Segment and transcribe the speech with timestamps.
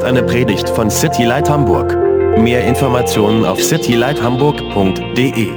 [0.00, 1.94] ist eine Predigt von City Light Hamburg.
[2.38, 5.50] Mehr Informationen auf citylighthamburg.de.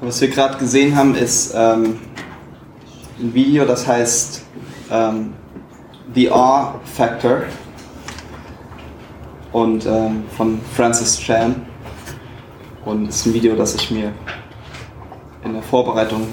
[0.00, 1.98] Was wir gerade gesehen haben, ist ähm,
[3.18, 4.37] ein Video, das heißt
[4.90, 5.34] ähm,
[6.14, 7.42] The Awe Factor
[9.52, 11.54] und ähm, von Francis Chan.
[12.84, 14.12] Und es ist ein Video, das ich mir
[15.44, 16.28] in der Vorbereitung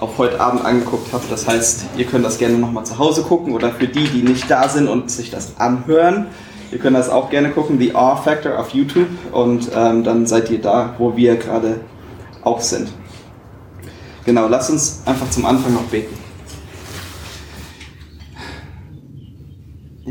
[0.00, 1.24] auf heute Abend angeguckt habe.
[1.30, 4.50] Das heißt, ihr könnt das gerne nochmal zu Hause gucken oder für die, die nicht
[4.50, 6.26] da sind und sich das anhören,
[6.70, 10.50] ihr könnt das auch gerne gucken, The Awe Factor auf YouTube und ähm, dann seid
[10.50, 11.80] ihr da, wo wir gerade
[12.42, 12.88] auch sind.
[14.24, 16.25] Genau, lasst uns einfach zum Anfang noch beten.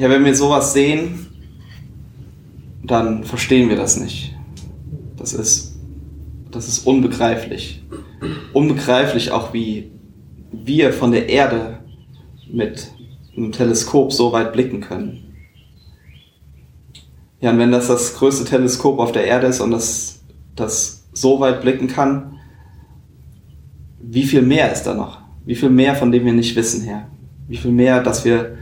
[0.06, 1.26] Ja, wenn wir sowas sehen,
[2.84, 4.36] dann verstehen wir das nicht.
[5.18, 5.80] Das ist,
[6.52, 7.84] das ist unbegreiflich.
[8.54, 9.90] Unbegreiflich auch, wie
[10.52, 11.80] wir von der Erde
[12.54, 12.92] mit
[13.36, 15.34] einem Teleskop so weit blicken können.
[17.42, 20.20] Ja, und wenn das das größte Teleskop auf der Erde ist und das,
[20.56, 22.40] das so weit blicken kann,
[24.00, 25.22] wie viel mehr ist da noch?
[25.46, 27.08] Wie viel mehr, von dem wir nicht wissen, Herr?
[27.48, 28.56] Wie viel mehr, dass wir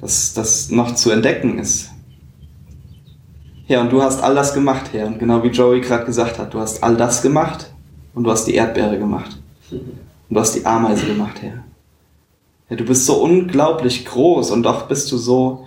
[0.00, 1.90] dass das noch zu entdecken ist.
[3.68, 5.06] Ja, und du hast all das gemacht, Herr.
[5.06, 7.72] Und genau wie Joey gerade gesagt hat, du hast all das gemacht
[8.14, 9.38] und du hast die Erdbeere gemacht.
[9.70, 11.64] Und du hast die Ameise gemacht, Herr.
[12.70, 15.66] Ja, du bist so unglaublich groß und doch bist du so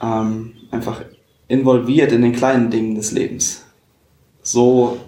[0.00, 1.02] ähm, einfach
[1.48, 3.64] involviert in den kleinen Dingen des Lebens.
[4.42, 4.98] So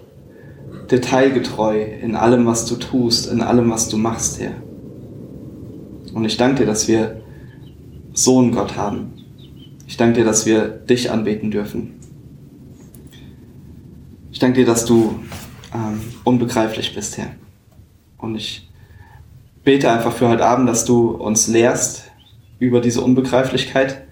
[0.91, 4.53] detailgetreu in allem, was du tust, in allem, was du machst, Herr.
[6.13, 7.18] Und ich danke dir, dass wir
[8.23, 9.13] so einen Gott haben.
[9.87, 11.99] Ich danke dir, dass wir dich anbeten dürfen.
[14.31, 15.19] Ich danke dir, dass du
[15.73, 17.31] ähm, unbegreiflich bist, Herr.
[18.17, 18.69] Und ich
[19.63, 22.11] bete einfach für heute Abend, dass du uns lehrst
[22.59, 24.03] über diese Unbegreiflichkeit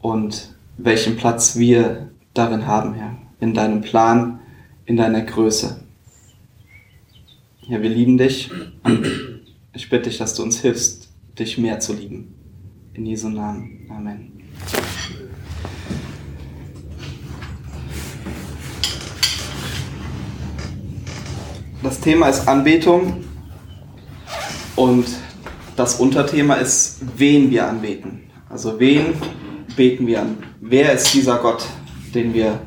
[0.00, 3.16] und welchen Platz wir darin haben, Herr.
[3.40, 4.40] In deinem Plan,
[4.86, 5.80] in deiner Größe.
[7.68, 8.50] Ja, wir lieben dich
[9.76, 12.34] ich bitte dich, dass du uns hilfst, dich mehr zu lieben.
[12.96, 13.86] In Jesu Namen.
[13.90, 14.32] Amen.
[21.82, 23.24] Das Thema ist Anbetung
[24.76, 25.04] und
[25.76, 28.30] das Unterthema ist, wen wir anbeten.
[28.48, 29.12] Also wen
[29.76, 30.38] beten wir an?
[30.62, 31.66] Wer ist dieser Gott,
[32.14, 32.62] den wir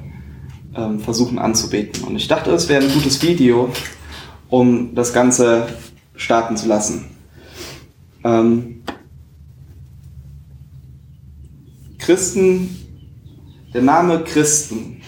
[0.76, 2.04] ähm, versuchen anzubeten?
[2.04, 3.72] Und ich dachte, es wäre ein gutes Video,
[4.48, 5.66] um das Ganze
[6.16, 7.06] starten zu lassen.
[8.24, 8.79] Ähm,
[12.10, 12.76] Christen,
[13.72, 15.00] der Name Christen,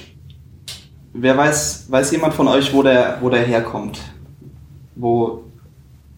[1.13, 3.99] wer weiß, weiß jemand von euch, wo der, wo der herkommt?
[4.93, 5.45] Wo,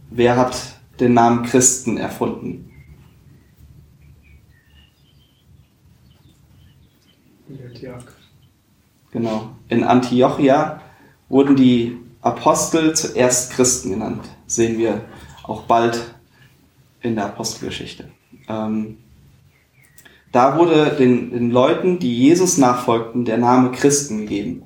[0.10, 0.58] wer hat
[1.00, 2.70] den Namen Christen erfunden?
[9.12, 9.56] Genau.
[9.70, 10.82] In Antiochia
[11.30, 14.30] wurden die Apostel zuerst Christen genannt.
[14.48, 15.06] Sehen wir
[15.44, 16.14] auch bald
[17.00, 18.10] in der Apostelgeschichte.
[18.50, 18.98] Ähm,
[20.34, 24.64] da wurde den, den Leuten, die Jesus nachfolgten, der Name Christen gegeben.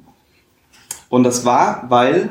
[1.09, 2.29] Und das war, weil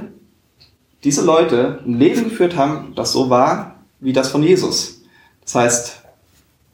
[1.04, 5.02] diese Leute ein Leben geführt haben, das so war wie das von Jesus.
[5.42, 6.02] Das heißt,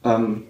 [0.05, 0.45] ähm,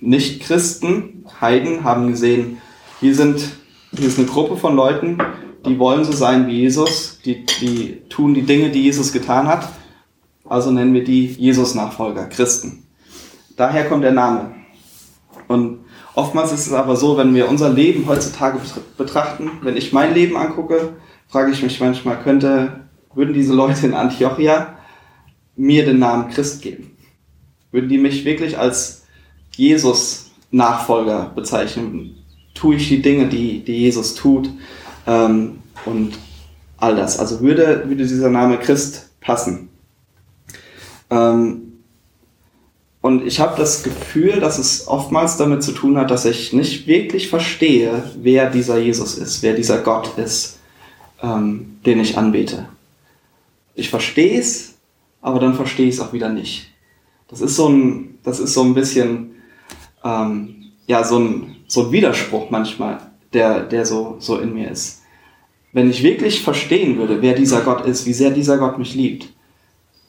[0.00, 2.58] Nicht-Christen, Heiden haben gesehen,
[3.00, 3.50] hier, sind,
[3.96, 5.18] hier ist eine Gruppe von Leuten,
[5.64, 9.68] die wollen so sein wie Jesus, die, die tun die Dinge, die Jesus getan hat.
[10.44, 12.84] Also nennen wir die Jesus-Nachfolger, Christen.
[13.56, 14.61] Daher kommt der Name.
[15.52, 15.80] Und
[16.14, 18.58] oftmals ist es aber so, wenn wir unser Leben heutzutage
[18.96, 20.94] betrachten, wenn ich mein Leben angucke,
[21.28, 22.80] frage ich mich manchmal, könnte,
[23.14, 24.76] würden diese Leute in Antiochia
[25.56, 26.96] mir den Namen Christ geben?
[27.70, 29.04] Würden die mich wirklich als
[29.56, 32.16] Jesus-Nachfolger bezeichnen?
[32.54, 34.50] Tue ich die Dinge, die, die Jesus tut
[35.06, 36.18] ähm, und
[36.76, 37.18] all das?
[37.18, 39.70] Also würde, würde dieser Name Christ passen?
[41.10, 41.71] Ähm,
[43.02, 46.86] und ich habe das Gefühl, dass es oftmals damit zu tun hat, dass ich nicht
[46.86, 50.60] wirklich verstehe, wer dieser Jesus ist, wer dieser Gott ist,
[51.20, 52.68] ähm, den ich anbete.
[53.74, 54.74] Ich verstehe es,
[55.20, 56.70] aber dann verstehe ich es auch wieder nicht.
[57.26, 59.34] Das ist so ein, das ist so ein bisschen,
[60.04, 63.00] ähm, ja, so ein, so ein Widerspruch manchmal,
[63.32, 65.02] der, der so, so in mir ist.
[65.72, 69.28] Wenn ich wirklich verstehen würde, wer dieser Gott ist, wie sehr dieser Gott mich liebt,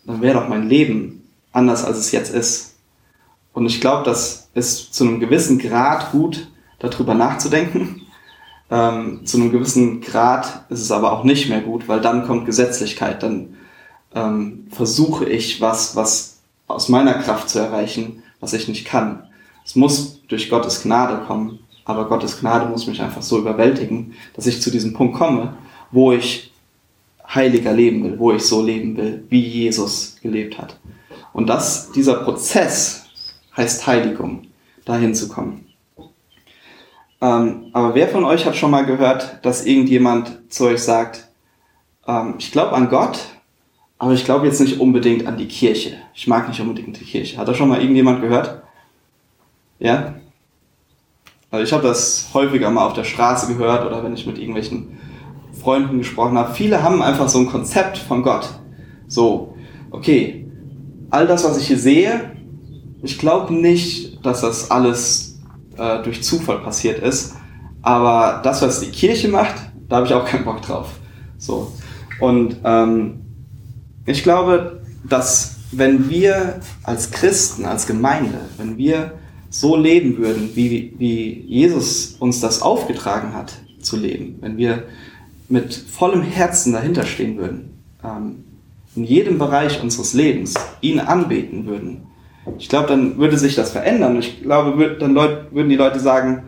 [0.05, 2.72] dann wäre doch mein Leben anders, als es jetzt ist.
[3.53, 6.47] Und ich glaube, das ist zu einem gewissen Grad gut,
[6.79, 8.01] darüber nachzudenken.
[8.71, 12.47] Ähm, zu einem gewissen Grad ist es aber auch nicht mehr gut, weil dann kommt
[12.47, 13.21] Gesetzlichkeit.
[13.21, 13.57] Dann
[14.15, 19.27] ähm, versuche ich was, was aus meiner Kraft zu erreichen, was ich nicht kann.
[19.63, 24.47] Es muss durch Gottes Gnade kommen, aber Gottes Gnade muss mich einfach so überwältigen, dass
[24.47, 25.55] ich zu diesem Punkt komme,
[25.91, 26.51] wo ich
[27.27, 30.79] heiliger leben will, wo ich so leben will, wie Jesus gelebt hat.
[31.31, 33.02] Und das, dieser Prozess
[33.55, 34.47] heißt Heiligung,
[34.85, 35.67] dahin zu kommen.
[37.21, 41.29] Ähm, aber wer von euch hat schon mal gehört, dass irgendjemand zu euch sagt,
[42.05, 43.19] ähm, ich glaube an Gott,
[43.97, 45.97] aber ich glaube jetzt nicht unbedingt an die Kirche.
[46.13, 47.37] Ich mag nicht unbedingt die Kirche.
[47.37, 48.61] Hat das schon mal irgendjemand gehört?
[49.79, 50.15] Ja?
[51.49, 54.99] Also ich habe das häufiger mal auf der Straße gehört oder wenn ich mit irgendwelchen
[55.53, 56.53] Freunden gesprochen habe.
[56.53, 58.49] Viele haben einfach so ein Konzept von Gott.
[59.07, 59.55] So,
[59.91, 60.45] okay,
[61.09, 62.32] all das, was ich hier sehe,
[63.03, 65.39] ich glaube nicht, dass das alles
[65.77, 67.35] äh, durch Zufall passiert ist.
[67.81, 69.55] Aber das, was die Kirche macht,
[69.89, 70.87] da habe ich auch keinen Bock drauf.
[71.37, 71.71] So.
[72.21, 73.19] Und ähm,
[74.05, 79.13] ich glaube, dass wenn wir als Christen, als Gemeinde, wenn wir
[79.49, 84.83] so leben würden, wie, wie Jesus uns das aufgetragen hat zu leben, wenn wir
[85.49, 88.45] mit vollem Herzen dahinter stehen würden, ähm,
[88.95, 92.03] in jedem Bereich unseres Lebens ihn anbeten würden,
[92.57, 94.17] ich glaube, dann würde sich das verändern.
[94.17, 96.43] Ich glaube, dann würden die Leute sagen,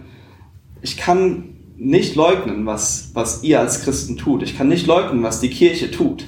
[0.82, 4.44] ich kann nicht leugnen, was, was ihr als Christen tut.
[4.44, 6.26] Ich kann nicht leugnen, was die Kirche tut.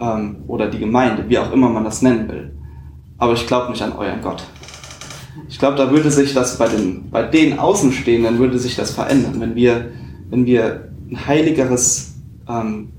[0.00, 2.52] Ähm, oder die Gemeinde, wie auch immer man das nennen will.
[3.18, 4.42] Aber ich glaube nicht an euren Gott.
[5.48, 9.40] Ich glaube, da würde sich das bei den, bei den Außenstehenden würde sich das verändern,
[9.40, 9.90] wenn wir,
[10.30, 12.14] wenn wir ein heiligeres
[12.48, 12.90] ähm,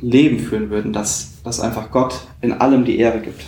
[0.00, 3.44] Leben führen würden, dass, dass einfach Gott in allem die Ehre gibt.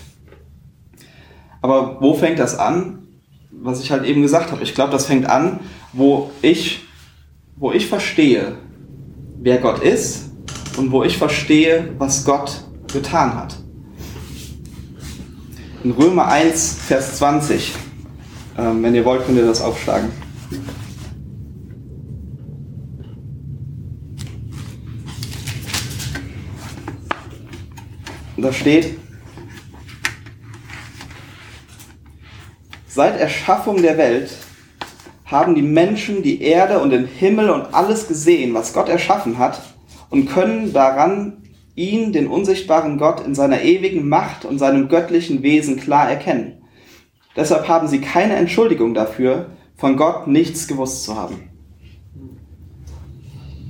[1.62, 3.06] Aber wo fängt das an?
[3.50, 4.62] Was ich halt eben gesagt habe.
[4.62, 5.60] Ich glaube, das fängt an,
[5.92, 6.82] wo ich,
[7.56, 8.56] wo ich verstehe,
[9.38, 10.30] wer Gott ist
[10.76, 13.56] und wo ich verstehe, was Gott getan hat.
[15.84, 17.74] In Römer 1, Vers 20,
[18.58, 20.10] ähm, wenn ihr wollt, könnt ihr das aufschlagen.
[28.36, 28.96] Da steht,
[32.92, 34.32] Seit Erschaffung der Welt
[35.24, 39.62] haben die Menschen die Erde und den Himmel und alles gesehen, was Gott erschaffen hat,
[40.10, 41.44] und können daran
[41.76, 46.64] ihn, den unsichtbaren Gott, in seiner ewigen Macht und seinem göttlichen Wesen klar erkennen.
[47.36, 51.48] Deshalb haben sie keine Entschuldigung dafür, von Gott nichts gewusst zu haben.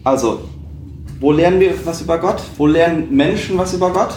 [0.03, 0.49] Also,
[1.21, 2.43] wo lernen wir was über Gott?
[2.57, 4.15] Wo lernen Menschen was über Gott?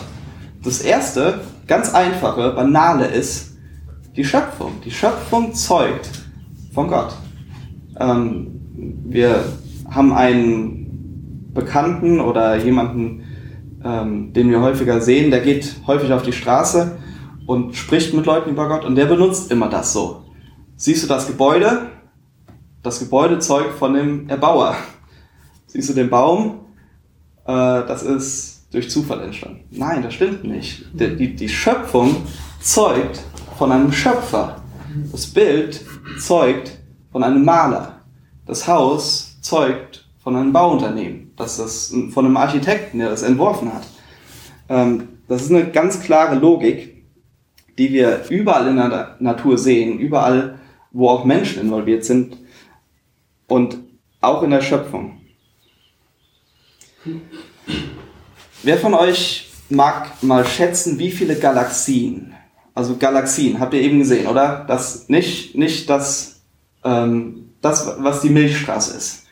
[0.64, 3.53] Das erste, ganz einfache, banale ist,
[4.16, 4.74] die Schöpfung.
[4.86, 6.10] Die Schöpfung zeugt
[6.74, 7.14] von Gott.
[8.00, 8.60] Ähm,
[9.06, 9.44] wir
[9.90, 13.24] haben einen Bekannten oder jemanden,
[13.84, 16.98] ähm, den wir häufiger sehen, der geht häufig auf die Straße
[17.46, 20.24] und spricht mit Leuten über Gott und der benutzt immer das so.
[20.76, 21.90] Siehst du das Gebäude?
[22.82, 24.76] Das Gebäude zeugt von dem Erbauer.
[25.68, 26.66] Siehst du den Baum?
[27.46, 29.66] Äh, das ist durch Zufall entstanden.
[29.72, 30.86] Nein, das stimmt nicht.
[30.94, 32.16] Die, die, die Schöpfung
[32.60, 33.24] zeugt
[33.58, 34.62] von einem Schöpfer.
[35.12, 35.82] Das Bild
[36.20, 36.80] zeugt
[37.12, 38.02] von einem Maler.
[38.46, 41.32] Das Haus zeugt von einem Bauunternehmen.
[41.36, 43.84] Das ist von einem Architekten, der das entworfen hat.
[44.70, 47.04] Ähm, das ist eine ganz klare Logik,
[47.78, 50.60] die wir überall in der Natur sehen, überall,
[50.92, 52.38] wo auch Menschen involviert sind
[53.48, 53.78] und
[54.22, 55.22] auch in der Schöpfung.
[58.62, 62.33] Wer von euch mag mal schätzen, wie viele Galaxien
[62.76, 64.66] also Galaxien, habt ihr eben gesehen, oder?
[64.68, 66.42] Das nicht, nicht das,
[66.84, 69.28] ähm, das, was die Milchstraße ist.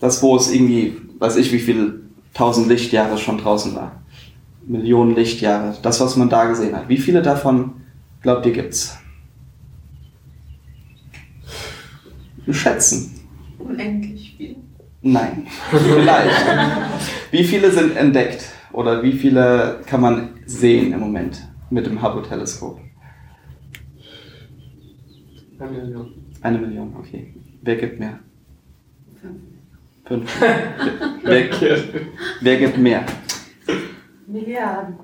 [0.00, 2.00] Das, wo es irgendwie, weiß ich, wie viele
[2.34, 4.02] tausend Lichtjahre schon draußen war.
[4.66, 5.76] Millionen Lichtjahre.
[5.82, 6.88] Das, was man da gesehen hat.
[6.88, 7.72] Wie viele davon,
[8.22, 8.96] glaubt ihr, gibt's?
[12.50, 13.20] Schätzen.
[13.58, 14.56] Unendlich viele.
[15.02, 16.46] Nein, vielleicht.
[17.30, 18.44] wie viele sind entdeckt?
[18.72, 22.80] Oder wie viele kann man sehen im Moment mit dem Hubble-Teleskop?
[25.58, 26.14] Eine Million.
[26.42, 27.34] Eine Million, okay.
[27.62, 28.20] Wer gibt mehr?
[30.04, 30.40] Fünf.
[31.22, 31.50] wer,
[32.40, 33.04] wer gibt mehr?
[34.26, 34.96] Milliarden.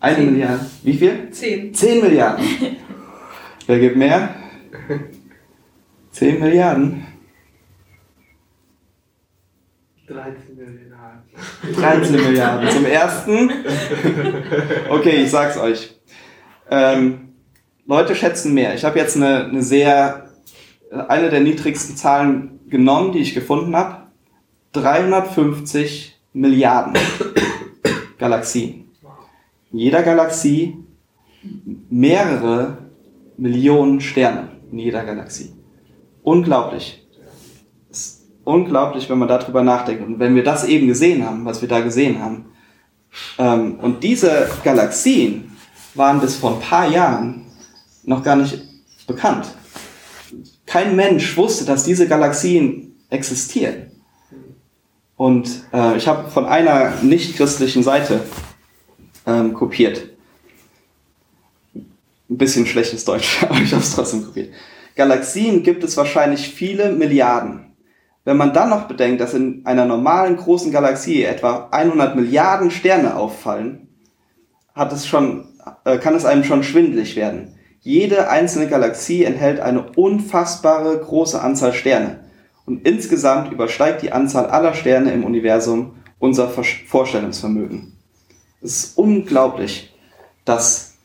[0.00, 0.32] Eine Zehn.
[0.32, 0.66] Milliarde.
[0.82, 1.30] Wie viel?
[1.30, 1.74] Zehn.
[1.74, 2.44] Zehn Milliarden.
[3.66, 4.34] wer gibt mehr?
[6.10, 7.06] Zehn Milliarden.
[10.06, 10.45] 13 Milliarden.
[11.74, 12.70] 13 Milliarden.
[12.70, 13.50] Zum ersten.
[14.90, 15.94] Okay, ich sag's euch.
[16.70, 17.34] Ähm,
[17.86, 18.74] Leute schätzen mehr.
[18.74, 20.30] Ich habe jetzt eine, eine sehr,
[21.08, 24.06] eine der niedrigsten Zahlen genommen, die ich gefunden habe.
[24.72, 26.94] 350 Milliarden
[28.18, 28.90] Galaxien.
[29.72, 30.76] In jeder Galaxie
[31.88, 32.78] mehrere
[33.36, 35.52] Millionen Sterne in jeder Galaxie.
[36.22, 37.05] Unglaublich.
[38.46, 40.06] Unglaublich, wenn man darüber nachdenkt.
[40.06, 42.44] Und wenn wir das eben gesehen haben, was wir da gesehen haben.
[43.38, 45.56] Ähm, und diese Galaxien
[45.94, 47.44] waren bis vor ein paar Jahren
[48.04, 48.62] noch gar nicht
[49.08, 49.48] bekannt.
[50.64, 53.90] Kein Mensch wusste, dass diese Galaxien existieren.
[55.16, 58.20] Und äh, ich habe von einer nicht-christlichen Seite
[59.26, 60.08] ähm, kopiert.
[61.74, 64.54] Ein bisschen schlechtes Deutsch, aber ich habe es trotzdem kopiert.
[64.94, 67.65] Galaxien gibt es wahrscheinlich viele Milliarden.
[68.26, 73.16] Wenn man dann noch bedenkt, dass in einer normalen großen Galaxie etwa 100 Milliarden Sterne
[73.16, 73.86] auffallen,
[74.74, 75.46] hat es schon,
[75.84, 77.54] äh, kann es einem schon schwindlig werden.
[77.78, 82.24] Jede einzelne Galaxie enthält eine unfassbare große Anzahl Sterne.
[82.64, 87.92] Und insgesamt übersteigt die Anzahl aller Sterne im Universum unser Vorstellungsvermögen.
[88.60, 89.94] Es ist unglaublich,
[90.44, 90.96] dass,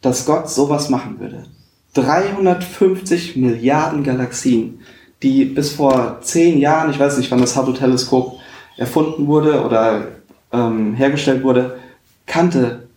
[0.00, 1.44] dass Gott sowas machen würde.
[1.92, 4.80] 350 Milliarden Galaxien,
[5.22, 8.38] die bis vor zehn Jahren, ich weiß nicht, wann das Hubble-Teleskop
[8.76, 10.08] erfunden wurde oder
[10.52, 11.78] ähm, hergestellt wurde,
[12.26, 12.88] kannte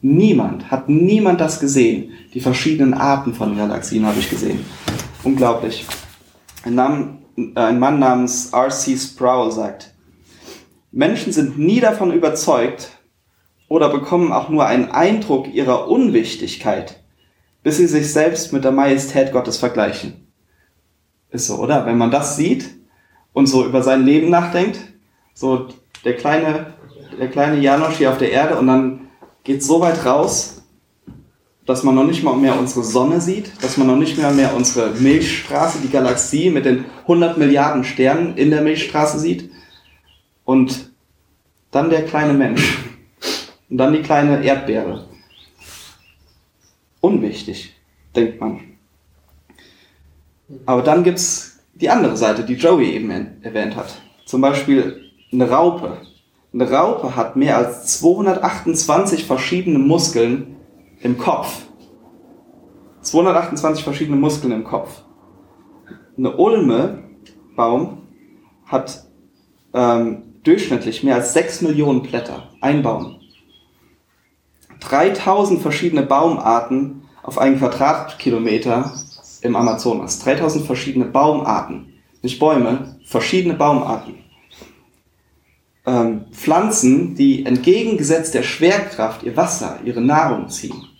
[0.00, 2.12] niemand, hat niemand das gesehen.
[2.32, 4.64] Die verschiedenen Arten von Galaxien habe ich gesehen.
[5.24, 5.86] Unglaublich.
[6.62, 7.18] Ein, Name,
[7.54, 8.96] ein Mann namens R.C.
[8.96, 9.92] Sproul sagt,
[10.92, 12.90] Menschen sind nie davon überzeugt
[13.68, 17.02] oder bekommen auch nur einen Eindruck ihrer Unwichtigkeit,
[17.62, 20.29] bis sie sich selbst mit der Majestät Gottes vergleichen.
[21.30, 21.86] Ist so, oder?
[21.86, 22.70] Wenn man das sieht
[23.32, 24.80] und so über sein Leben nachdenkt,
[25.34, 25.68] so
[26.04, 26.74] der kleine,
[27.18, 29.08] der kleine Janosch hier auf der Erde und dann
[29.44, 30.62] geht so weit raus,
[31.66, 34.54] dass man noch nicht mal mehr unsere Sonne sieht, dass man noch nicht mehr mehr
[34.56, 39.50] unsere Milchstraße, die Galaxie mit den 100 Milliarden Sternen in der Milchstraße sieht.
[40.44, 40.90] Und
[41.70, 42.78] dann der kleine Mensch.
[43.68, 45.06] Und dann die kleine Erdbeere.
[47.00, 47.76] Unwichtig,
[48.16, 48.69] denkt man.
[50.66, 53.10] Aber dann gibt's die andere Seite, die Joey eben
[53.42, 54.00] erwähnt hat.
[54.26, 55.98] Zum Beispiel eine Raupe.
[56.52, 60.56] Eine Raupe hat mehr als 228 verschiedene Muskeln
[61.00, 61.62] im Kopf.
[63.02, 65.02] 228 verschiedene Muskeln im Kopf.
[66.18, 67.04] Eine Ulme,
[67.56, 68.02] Baum,
[68.66, 69.04] hat
[69.72, 72.50] ähm, durchschnittlich mehr als 6 Millionen Blätter.
[72.60, 73.16] Ein Baum.
[74.80, 78.92] 3000 verschiedene Baumarten auf einen Quadratkilometer
[79.42, 80.18] im Amazonas.
[80.20, 81.94] 3000 verschiedene Baumarten.
[82.22, 84.16] Nicht Bäume, verschiedene Baumarten.
[85.86, 90.90] Ähm, Pflanzen, die entgegengesetzt der Schwerkraft ihr Wasser, ihre Nahrung ziehen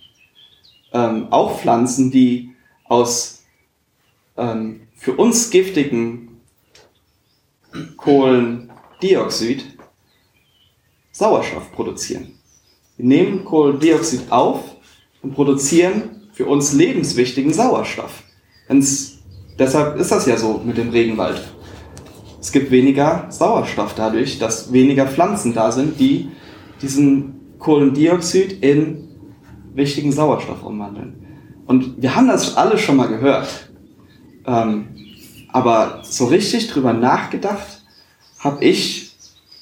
[0.93, 2.53] ähm, auch Pflanzen, die
[2.85, 3.43] aus
[4.37, 6.41] ähm, für uns giftigen
[7.97, 9.77] Kohlendioxid
[11.11, 12.39] Sauerstoff produzieren.
[12.97, 14.75] Wir nehmen Kohlendioxid auf
[15.21, 18.23] und produzieren für uns lebenswichtigen Sauerstoff.
[18.71, 19.19] Wenn's,
[19.59, 21.41] deshalb ist das ja so mit dem Regenwald.
[22.39, 26.29] Es gibt weniger Sauerstoff dadurch, dass weniger Pflanzen da sind, die
[26.81, 29.09] diesen Kohlendioxid in
[29.73, 31.15] wichtigen Sauerstoff umwandeln.
[31.65, 33.69] Und wir haben das alle schon mal gehört.
[34.47, 34.87] Ähm,
[35.51, 37.83] aber so richtig drüber nachgedacht
[38.39, 39.17] habe ich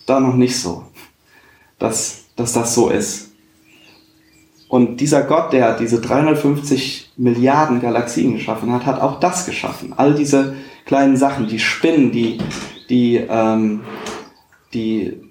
[0.05, 0.83] da noch nicht so,
[1.79, 3.31] dass, dass das so ist.
[4.67, 9.93] Und dieser Gott, der diese 350 Milliarden Galaxien geschaffen hat, hat auch das geschaffen.
[9.95, 12.37] All diese kleinen Sachen, die Spinnen, die,
[12.89, 13.81] die, ähm,
[14.73, 15.21] die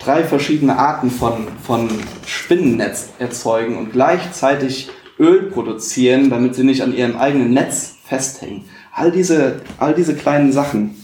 [0.00, 1.88] drei verschiedene Arten von, von
[2.26, 8.64] Spinnennetz erzeugen und gleichzeitig Öl produzieren, damit sie nicht an ihrem eigenen Netz festhängen.
[8.92, 10.96] All diese, all diese kleinen Sachen.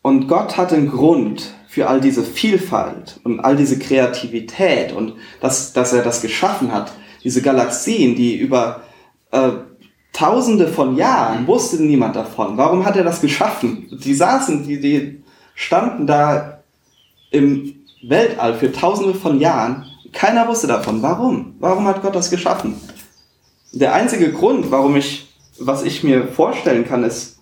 [0.00, 5.74] Und Gott hat einen Grund für all diese Vielfalt und all diese Kreativität und dass,
[5.74, 6.92] dass er das geschaffen hat.
[7.28, 8.84] Diese Galaxien, die über
[9.32, 9.50] äh,
[10.14, 12.56] Tausende von Jahren wusste niemand davon.
[12.56, 13.86] Warum hat er das geschaffen?
[14.02, 15.22] Die saßen, die, die
[15.54, 16.62] standen da
[17.30, 19.84] im Weltall für tausende von Jahren.
[20.14, 21.02] Keiner wusste davon.
[21.02, 21.56] Warum?
[21.58, 22.80] Warum hat Gott das geschaffen?
[23.72, 27.40] Der einzige Grund, warum ich, was ich mir vorstellen kann, ist,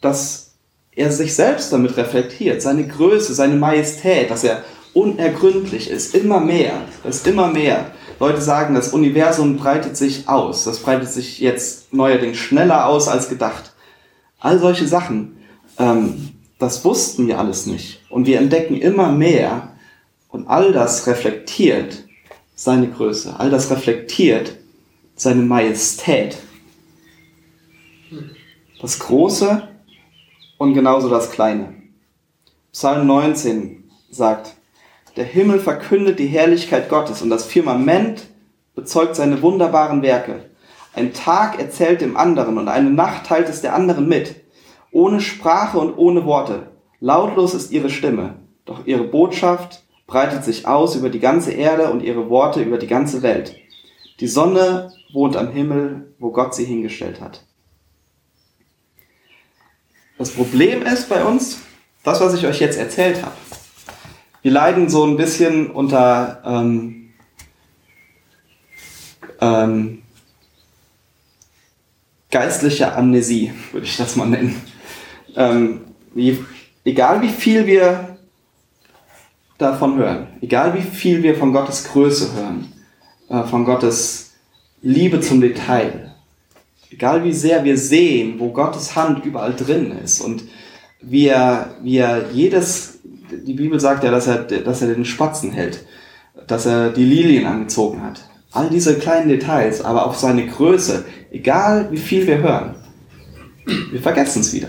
[0.00, 0.54] dass
[0.90, 6.82] er sich selbst damit reflektiert, seine Größe, seine Majestät, dass er unergründlich ist, immer mehr,
[7.04, 7.92] das ist immer mehr.
[8.20, 13.28] Leute sagen, das Universum breitet sich aus, das breitet sich jetzt neuerdings schneller aus als
[13.28, 13.72] gedacht.
[14.38, 15.38] All solche Sachen.
[15.78, 18.00] Ähm, das wussten wir alles nicht.
[18.10, 19.74] Und wir entdecken immer mehr
[20.28, 22.04] und all das reflektiert
[22.54, 23.38] seine Größe.
[23.38, 24.56] All das reflektiert
[25.16, 26.36] seine Majestät.
[28.80, 29.68] Das Große
[30.58, 31.74] und genauso das Kleine.
[32.72, 34.54] Psalm 19 sagt,
[35.16, 38.26] der Himmel verkündet die Herrlichkeit Gottes und das Firmament
[38.74, 40.50] bezeugt seine wunderbaren Werke.
[40.92, 44.36] Ein Tag erzählt dem anderen und eine Nacht teilt es der anderen mit.
[44.90, 46.68] Ohne Sprache und ohne Worte.
[47.00, 52.02] Lautlos ist ihre Stimme, doch ihre Botschaft breitet sich aus über die ganze Erde und
[52.02, 53.56] ihre Worte über die ganze Welt.
[54.20, 57.44] Die Sonne wohnt am Himmel, wo Gott sie hingestellt hat.
[60.18, 61.60] Das Problem ist bei uns,
[62.04, 63.34] das, was ich euch jetzt erzählt habe.
[64.44, 67.14] Wir leiden so ein bisschen unter ähm,
[69.40, 70.02] ähm,
[72.30, 74.60] geistlicher Amnesie, würde ich das mal nennen.
[75.34, 75.80] Ähm,
[76.12, 76.44] wie,
[76.84, 78.18] egal wie viel wir
[79.56, 82.70] davon hören, egal wie viel wir von Gottes Größe hören,
[83.30, 84.34] äh, von Gottes
[84.82, 86.14] Liebe zum Detail,
[86.90, 90.44] egal wie sehr wir sehen, wo Gottes Hand überall drin ist und
[91.00, 91.32] wie
[91.80, 92.93] wie er jedes,
[93.38, 95.84] die Bibel sagt ja, dass er, dass er den Spatzen hält,
[96.46, 98.22] dass er die Lilien angezogen hat.
[98.52, 102.76] All diese kleinen Details, aber auch seine Größe, egal wie viel wir hören,
[103.90, 104.68] wir vergessen es wieder.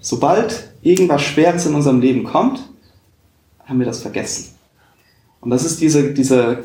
[0.00, 2.60] Sobald irgendwas Schweres in unserem Leben kommt,
[3.64, 4.54] haben wir das vergessen.
[5.40, 6.64] Und das ist diese, diese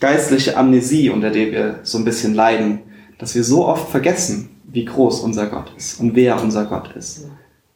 [0.00, 2.80] geistliche Amnesie, unter der wir so ein bisschen leiden,
[3.18, 7.26] dass wir so oft vergessen, wie groß unser Gott ist und wer unser Gott ist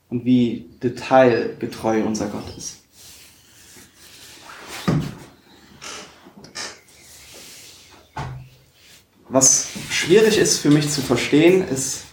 [0.09, 2.83] und wie detailgetreu unser Gott ist.
[9.29, 12.05] Was schwierig ist für mich zu verstehen, ist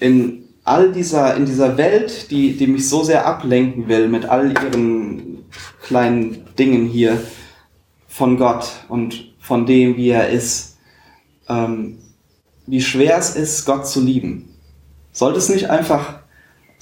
[0.00, 4.52] in all dieser, in dieser Welt, die, die mich so sehr ablenken will mit all
[4.52, 5.44] ihren
[5.82, 7.22] kleinen Dingen hier
[8.08, 10.78] von Gott und von dem, wie er ist,
[11.48, 11.98] ähm,
[12.66, 14.48] wie schwer es ist, Gott zu lieben.
[15.12, 16.21] Sollte es nicht einfach,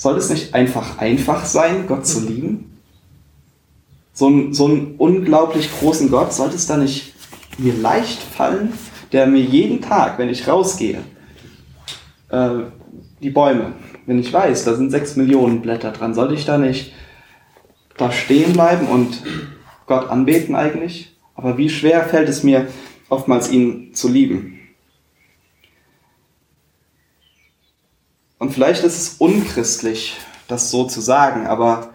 [0.00, 2.78] sollte es nicht einfach einfach sein, Gott zu lieben?
[4.14, 7.12] So, ein, so einen unglaublich großen Gott, sollte es da nicht
[7.58, 8.72] mir leicht fallen,
[9.12, 11.02] der mir jeden Tag, wenn ich rausgehe,
[12.30, 12.50] äh,
[13.20, 13.74] die Bäume,
[14.06, 16.94] wenn ich weiß, da sind sechs Millionen Blätter dran, sollte ich da nicht
[17.98, 19.22] da stehen bleiben und
[19.86, 21.14] Gott anbeten eigentlich?
[21.34, 22.68] Aber wie schwer fällt es mir
[23.10, 24.60] oftmals, ihn zu lieben?
[28.40, 30.16] Und vielleicht ist es unchristlich,
[30.48, 31.90] das so zu sagen, aber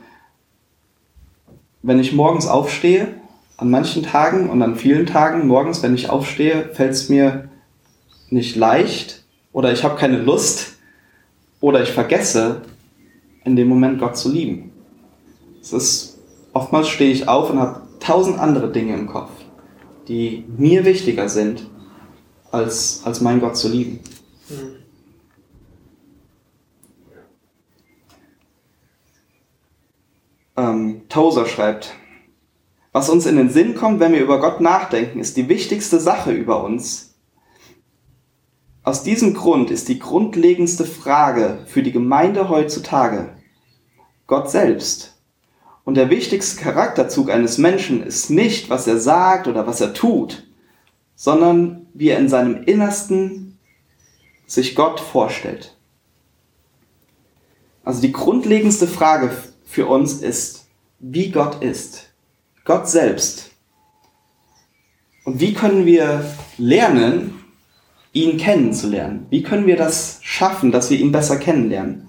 [1.82, 3.08] wenn ich morgens aufstehe,
[3.58, 7.50] an manchen Tagen und an vielen Tagen morgens, wenn ich aufstehe, fällt es mir
[8.30, 10.74] nicht leicht oder ich habe keine Lust
[11.62, 12.62] oder ich vergesse
[13.44, 14.72] in dem Moment Gott zu lieben.
[15.62, 16.20] Es ist,
[16.54, 19.32] oftmals stehe ich auf und habe tausend andere Dinge im Kopf,
[20.08, 21.68] die mir wichtiger sind,
[22.52, 24.00] als, als mein Gott zu lieben.
[24.48, 24.85] Mhm.
[30.58, 31.96] Ähm, Tozer schreibt,
[32.92, 36.32] was uns in den Sinn kommt, wenn wir über Gott nachdenken, ist die wichtigste Sache
[36.32, 37.16] über uns.
[38.84, 43.36] Aus diesem Grund ist die grundlegendste Frage für die Gemeinde heutzutage
[44.28, 45.16] Gott selbst.
[45.84, 50.48] Und der wichtigste Charakterzug eines Menschen ist nicht, was er sagt oder was er tut,
[51.16, 53.60] sondern wie er in seinem Innersten
[54.48, 55.76] sich Gott vorstellt.
[57.84, 59.32] Also die grundlegendste Frage
[59.76, 60.68] für uns ist,
[61.00, 62.08] wie Gott ist.
[62.64, 63.52] Gott selbst.
[65.26, 66.24] Und wie können wir
[66.58, 67.44] lernen,
[68.14, 69.26] ihn kennenzulernen?
[69.30, 72.08] Wie können wir das schaffen, dass wir ihn besser kennenlernen?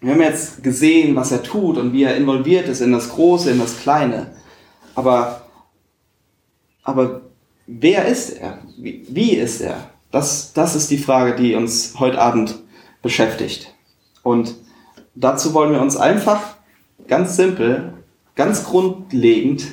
[0.00, 3.50] Wir haben jetzt gesehen, was er tut und wie er involviert ist in das Große,
[3.50, 4.34] in das Kleine.
[4.94, 5.46] Aber,
[6.84, 7.20] aber
[7.66, 8.62] wer ist er?
[8.78, 9.90] Wie, wie ist er?
[10.10, 12.62] Das, das ist die Frage, die uns heute Abend
[13.02, 13.74] beschäftigt.
[14.22, 14.54] Und
[15.14, 16.56] dazu wollen wir uns einfach
[17.06, 17.94] ganz simpel
[18.34, 19.66] ganz grundlegend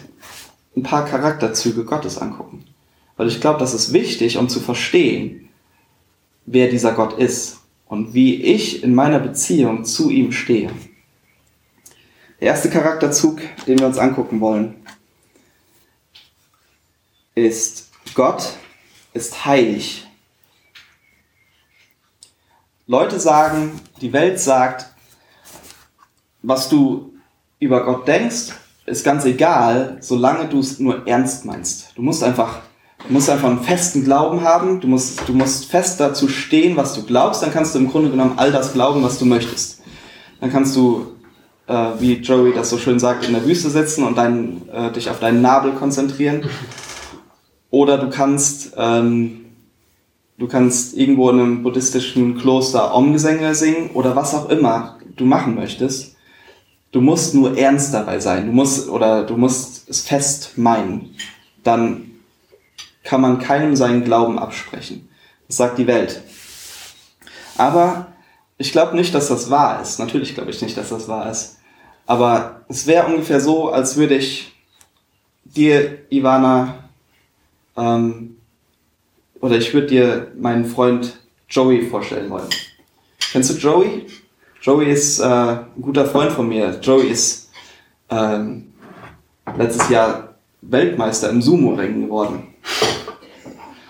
[0.75, 2.65] ein paar Charakterzüge Gottes angucken.
[3.17, 5.49] Weil ich glaube, das ist wichtig, um zu verstehen,
[6.45, 10.71] wer dieser Gott ist und wie ich in meiner Beziehung zu ihm stehe.
[12.39, 14.75] Der erste Charakterzug, den wir uns angucken wollen,
[17.35, 18.53] ist Gott
[19.13, 20.07] ist heilig.
[22.87, 24.90] Leute sagen, die Welt sagt,
[26.41, 27.13] was du
[27.59, 28.53] über Gott denkst,
[28.85, 31.91] ist ganz egal, solange du es nur ernst meinst.
[31.95, 32.59] Du musst einfach,
[33.09, 37.03] musst einfach einen festen Glauben haben, du musst, du musst fest dazu stehen, was du
[37.03, 39.81] glaubst, dann kannst du im Grunde genommen all das glauben, was du möchtest.
[40.39, 41.11] Dann kannst du
[41.71, 45.09] äh, wie Joey das so schön sagt, in der Wüste sitzen und dein, äh, dich
[45.09, 46.43] auf deinen Nabel konzentrieren.
[47.69, 49.45] Oder du kannst, ähm,
[50.37, 55.55] du kannst irgendwo in einem buddhistischen Kloster Om-Gesänge singen oder was auch immer du machen
[55.55, 56.15] möchtest.
[56.91, 58.47] Du musst nur ernst dabei sein.
[58.47, 61.15] Du musst, oder du musst es fest meinen.
[61.63, 62.11] Dann
[63.03, 65.09] kann man keinem seinen Glauben absprechen.
[65.47, 66.21] Das sagt die Welt.
[67.57, 68.07] Aber
[68.57, 69.99] ich glaube nicht, dass das wahr ist.
[69.99, 71.57] Natürlich glaube ich nicht, dass das wahr ist.
[72.05, 74.53] Aber es wäre ungefähr so, als würde ich
[75.43, 76.89] dir, Ivana,
[77.77, 78.37] ähm,
[79.39, 82.49] oder ich würde dir meinen Freund Joey vorstellen wollen.
[83.31, 84.05] Kennst du Joey?
[84.61, 86.79] Joey ist äh, ein guter Freund von mir.
[86.81, 87.49] Joey ist
[88.09, 88.71] ähm,
[89.57, 92.47] letztes Jahr Weltmeister im Sumo-Ringen geworden.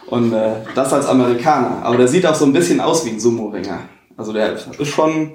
[0.08, 1.84] Und äh, das als Amerikaner.
[1.84, 3.80] Aber der sieht auch so ein bisschen aus wie ein Sumo-Ringer.
[4.16, 5.34] Also der ist schon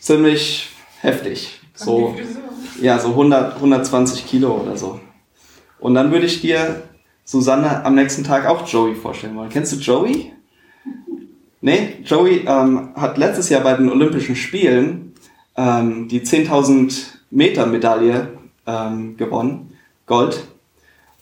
[0.00, 1.60] ziemlich heftig.
[1.74, 2.16] So,
[2.80, 4.98] ja, so 100, 120 Kilo oder so.
[5.78, 6.82] Und dann würde ich dir
[7.24, 9.50] Susanne am nächsten Tag auch Joey vorstellen wollen.
[9.50, 10.32] Kennst du Joey?
[11.62, 15.12] Nee, Joey ähm, hat letztes Jahr bei den Olympischen Spielen
[15.56, 18.28] ähm, die 10.000 Meter Medaille
[18.66, 20.46] ähm, gewonnen, Gold,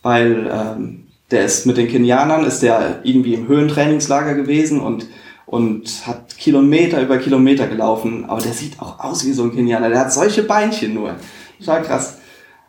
[0.02, 5.08] weil ähm, der ist mit den Kenianern, ist der irgendwie im Höhentrainingslager gewesen und,
[5.44, 9.88] und hat Kilometer über Kilometer gelaufen, aber der sieht auch aus wie so ein Kenianer,
[9.88, 11.16] der hat solche Beinchen nur.
[11.58, 12.18] Total krass.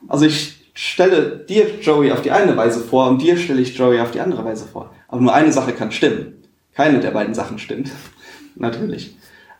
[0.08, 3.99] Also ich stelle dir Joey auf die eine Weise vor und dir stelle ich Joey
[3.99, 4.91] auf die andere Weise vor.
[5.08, 6.38] Aber nur eine Sache kann stimmen.
[6.79, 7.91] Keine der beiden Sachen stimmt.
[8.55, 9.13] Natürlich.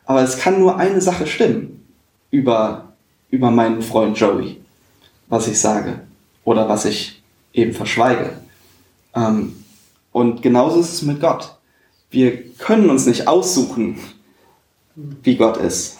[0.06, 1.86] Aber es kann nur eine Sache stimmen
[2.30, 2.94] über,
[3.28, 4.58] über meinen Freund Joey.
[5.28, 6.00] Was ich sage.
[6.44, 8.38] Oder was ich eben verschweige.
[9.14, 9.62] Ähm,
[10.12, 11.58] und genauso ist es mit Gott.
[12.08, 14.00] Wir können uns nicht aussuchen,
[14.94, 15.98] wie Gott ist.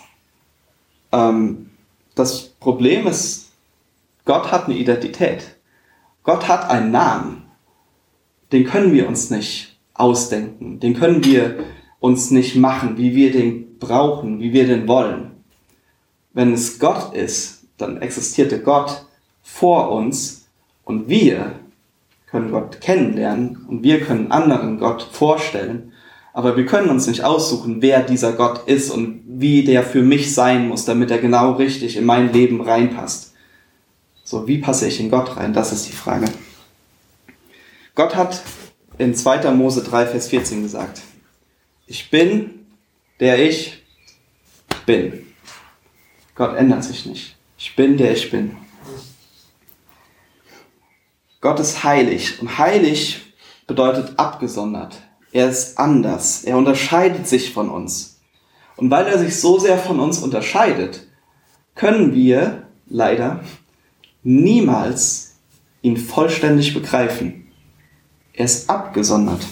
[1.13, 1.69] Ähm,
[2.15, 3.51] das Problem ist,
[4.25, 5.55] Gott hat eine Identität.
[6.23, 7.43] Gott hat einen Namen.
[8.53, 9.70] Den können wir uns nicht
[10.01, 10.81] ausdenken.
[10.81, 11.65] Den können wir
[12.01, 15.31] uns nicht machen, wie wir den brauchen, wie wir den wollen.
[16.33, 19.07] Wenn es Gott ist, dann existierte Gott
[19.43, 20.49] vor uns
[20.85, 21.53] und wir
[22.31, 25.93] können Gott kennenlernen und wir können anderen Gott vorstellen,
[26.33, 30.33] aber wir können uns nicht aussuchen, wer dieser Gott ist und wie der für mich
[30.33, 33.35] sein muss, damit er genau richtig in mein Leben reinpasst.
[34.23, 35.53] So, wie passe ich in Gott rein?
[35.53, 36.27] Das ist die Frage.
[37.97, 38.41] Gott hat
[39.01, 39.51] in 2.
[39.53, 41.01] Mose 3, Vers 14 gesagt,
[41.87, 42.67] ich bin,
[43.19, 43.83] der ich
[44.85, 45.27] bin.
[46.35, 47.35] Gott ändert sich nicht.
[47.57, 48.59] Ich bin, der ich bin.
[51.41, 52.43] Gott ist heilig.
[52.43, 53.23] Und heilig
[53.67, 55.01] bedeutet abgesondert.
[55.33, 56.45] Er ist anders.
[56.45, 58.21] Er unterscheidet sich von uns.
[58.77, 61.07] Und weil er sich so sehr von uns unterscheidet,
[61.75, 63.43] können wir leider
[64.23, 65.37] niemals
[65.81, 67.40] ihn vollständig begreifen.
[68.33, 69.47] Er ist abgesondert.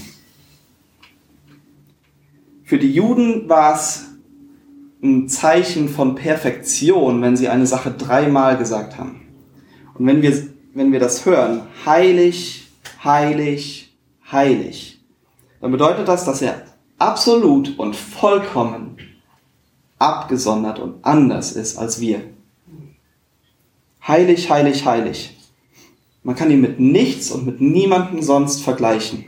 [2.65, 4.07] Für die Juden war es
[5.03, 9.23] ein Zeichen von Perfektion, wenn sie eine Sache dreimal gesagt haben.
[9.95, 12.69] Und wenn wir wenn wir das hören, heilig,
[13.03, 13.93] heilig,
[14.31, 15.01] heilig,
[15.61, 16.63] dann bedeutet das, dass er
[16.99, 18.97] absolut und vollkommen
[19.99, 22.23] abgesondert und anders ist als wir.
[24.07, 25.37] Heilig, heilig, heilig.
[26.29, 29.25] Man kann ihn mit nichts und mit niemandem sonst vergleichen.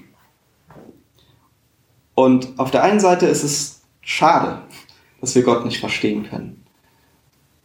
[2.14, 4.60] Und auf der einen Seite ist es schade,
[5.18, 6.62] dass wir Gott nicht verstehen können.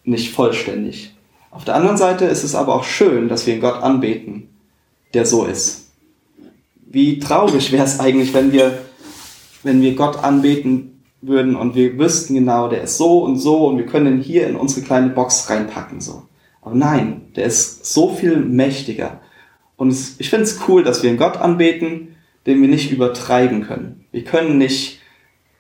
[0.06, 1.13] Nicht vollständig.
[1.52, 4.56] Auf der anderen Seite ist es aber auch schön, dass wir einen Gott anbeten,
[5.13, 5.89] der so ist.
[6.86, 8.86] Wie traurig wäre es eigentlich, wenn wir,
[9.63, 13.80] wenn wir Gott anbeten würden und wir wüssten genau, der ist so und so und
[13.80, 16.24] wir können ihn hier in unsere kleine Box reinpacken, so.
[16.62, 19.19] Aber nein, der ist so viel mächtiger.
[19.77, 23.63] Und es, ich finde es cool, dass wir einen Gott anbeten, den wir nicht übertreiben
[23.63, 24.05] können.
[24.11, 24.99] Wir können nicht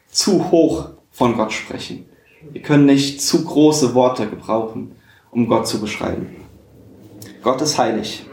[0.07, 2.05] zu hoch von Gott sprechen.
[2.51, 4.95] Wir können nicht zu große Worte gebrauchen
[5.35, 6.33] um Gott zu beschreiben.
[7.43, 8.25] Gott ist heilig.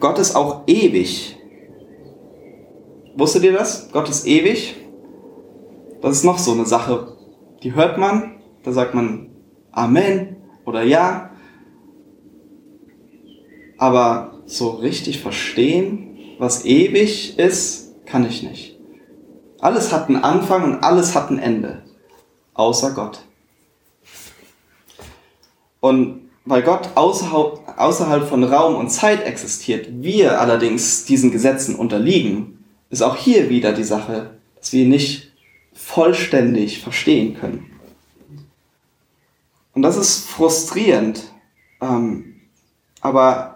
[0.00, 1.36] Gott ist auch ewig.
[3.14, 3.92] Wusstet ihr das?
[3.92, 4.74] Gott ist ewig.
[6.00, 7.16] Das ist noch so eine Sache.
[7.62, 9.30] Die hört man, da sagt man
[9.70, 11.30] Amen oder Ja.
[13.76, 18.78] Aber so richtig verstehen, was ewig ist, kann ich nicht.
[19.60, 21.82] Alles hat einen Anfang und alles hat ein Ende.
[22.54, 23.20] Außer Gott.
[25.80, 32.64] Und weil Gott außerhalb, außerhalb von Raum und Zeit existiert, wir allerdings diesen Gesetzen unterliegen,
[32.90, 35.32] ist auch hier wieder die Sache, dass wir nicht
[35.72, 37.70] vollständig verstehen können.
[39.72, 41.22] Und das ist frustrierend.
[41.80, 42.40] Ähm,
[43.00, 43.53] aber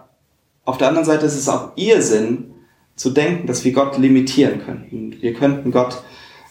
[0.69, 2.53] auf der anderen Seite ist es auch ihr Sinn,
[2.95, 5.15] zu denken, dass wir Gott limitieren könnten.
[5.19, 6.03] Wir könnten Gott,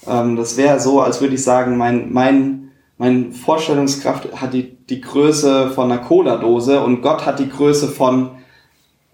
[0.06, 5.00] ähm, das wäre so, als würde ich sagen, mein, mein, mein Vorstellungskraft hat die, die
[5.00, 8.30] Größe von einer Cola-Dose und Gott hat die Größe von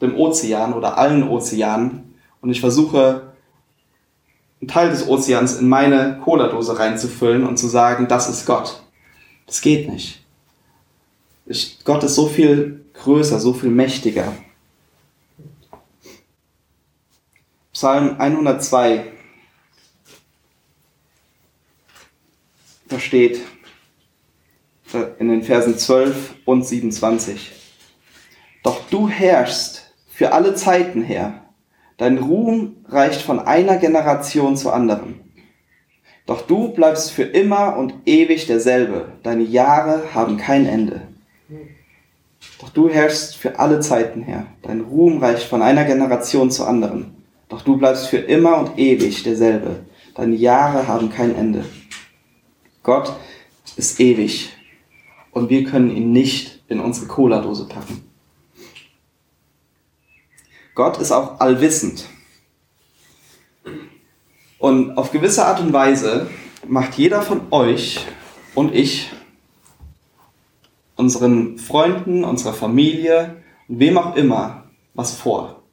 [0.00, 2.14] dem Ozean oder allen Ozeanen.
[2.40, 3.34] Und ich versuche,
[4.62, 8.82] einen Teil des Ozeans in meine Cola-Dose reinzufüllen und zu sagen, das ist Gott.
[9.46, 10.24] Das geht nicht.
[11.44, 14.32] Ich, Gott ist so viel größer, so viel mächtiger.
[17.74, 19.04] Psalm 102.
[22.88, 23.40] Da steht
[25.18, 27.50] in den Versen 12 und 27.
[28.62, 31.42] Doch du herrschst für alle Zeiten her.
[31.96, 35.18] Dein Ruhm reicht von einer Generation zur anderen.
[36.26, 39.14] Doch du bleibst für immer und ewig derselbe.
[39.24, 41.08] Deine Jahre haben kein Ende.
[42.60, 44.46] Doch du herrschst für alle Zeiten her.
[44.62, 47.23] Dein Ruhm reicht von einer Generation zur anderen.
[47.54, 49.84] Doch du bleibst für immer und ewig derselbe.
[50.16, 51.64] Deine Jahre haben kein Ende.
[52.82, 53.14] Gott
[53.76, 54.48] ist ewig
[55.30, 58.02] und wir können ihn nicht in unsere Cola-Dose packen.
[60.74, 62.06] Gott ist auch allwissend.
[64.58, 66.28] Und auf gewisse Art und Weise
[66.66, 68.04] macht jeder von euch
[68.56, 69.12] und ich
[70.96, 74.64] unseren Freunden, unserer Familie, wem auch immer
[74.94, 75.63] was vor.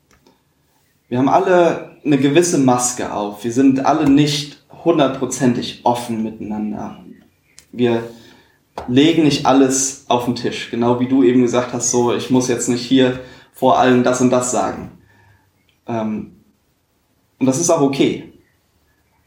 [1.11, 3.43] Wir haben alle eine gewisse Maske auf.
[3.43, 7.03] Wir sind alle nicht hundertprozentig offen miteinander.
[7.73, 8.09] Wir
[8.87, 10.71] legen nicht alles auf den Tisch.
[10.71, 13.19] Genau wie du eben gesagt hast, so, ich muss jetzt nicht hier
[13.51, 14.99] vor allem das und das sagen.
[15.85, 16.37] Ähm,
[17.39, 18.31] und das ist auch okay.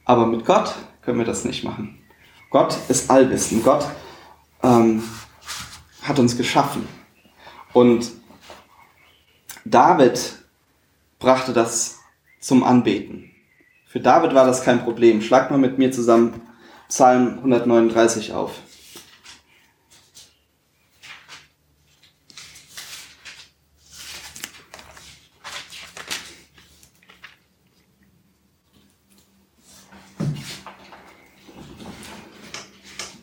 [0.06, 1.98] Aber mit Gott können wir das nicht machen.
[2.48, 3.62] Gott ist allwissend.
[3.62, 3.84] Gott
[4.62, 5.02] ähm,
[6.00, 6.88] hat uns geschaffen.
[7.74, 8.10] Und
[9.66, 10.43] David
[11.24, 12.00] brachte das
[12.38, 13.30] zum Anbeten.
[13.86, 15.22] Für David war das kein Problem.
[15.22, 16.42] Schlag mal mit mir zusammen
[16.90, 18.50] Psalm 139 auf.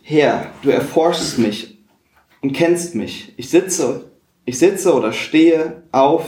[0.02, 1.78] Herr, du erforschst mich
[2.42, 3.36] und kennst mich.
[3.38, 4.12] Ich sitze,
[4.46, 6.26] ich sitze oder stehe auf,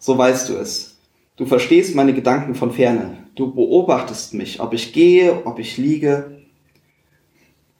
[0.00, 0.93] so weißt du es.
[1.36, 3.16] Du verstehst meine Gedanken von ferne.
[3.34, 6.42] Du beobachtest mich, ob ich gehe, ob ich liege.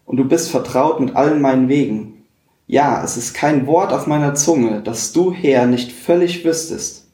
[0.05, 2.25] Und du bist vertraut mit allen meinen Wegen.
[2.67, 7.13] Ja, es ist kein Wort auf meiner Zunge, das du, Herr, nicht völlig wüsstest.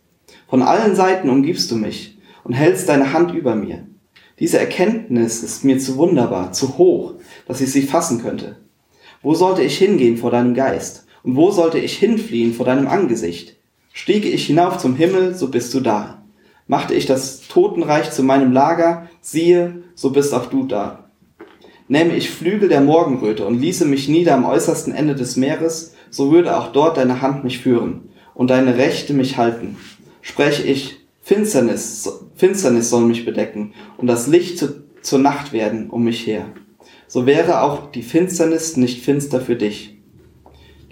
[0.48, 3.86] Von allen Seiten umgibst du mich und hältst deine Hand über mir.
[4.38, 8.56] Diese Erkenntnis ist mir zu wunderbar, zu hoch, dass ich sie fassen könnte.
[9.20, 11.04] Wo sollte ich hingehen vor deinem Geist?
[11.22, 13.56] Und wo sollte ich hinfliehen vor deinem Angesicht?
[13.92, 16.19] Stiege ich hinauf zum Himmel, so bist du da.
[16.70, 21.10] Machte ich das Totenreich zu meinem Lager, siehe, so bist auch du da.
[21.88, 26.30] Nähme ich Flügel der Morgenröte und ließe mich nieder am äußersten Ende des Meeres, so
[26.30, 29.76] würde auch dort deine Hand mich führen und deine Rechte mich halten.
[30.22, 36.04] Spreche ich, Finsternis, Finsternis soll mich bedecken und das Licht zu, zur Nacht werden um
[36.04, 36.46] mich her
[37.10, 39.96] so wäre auch die Finsternis nicht finster für dich.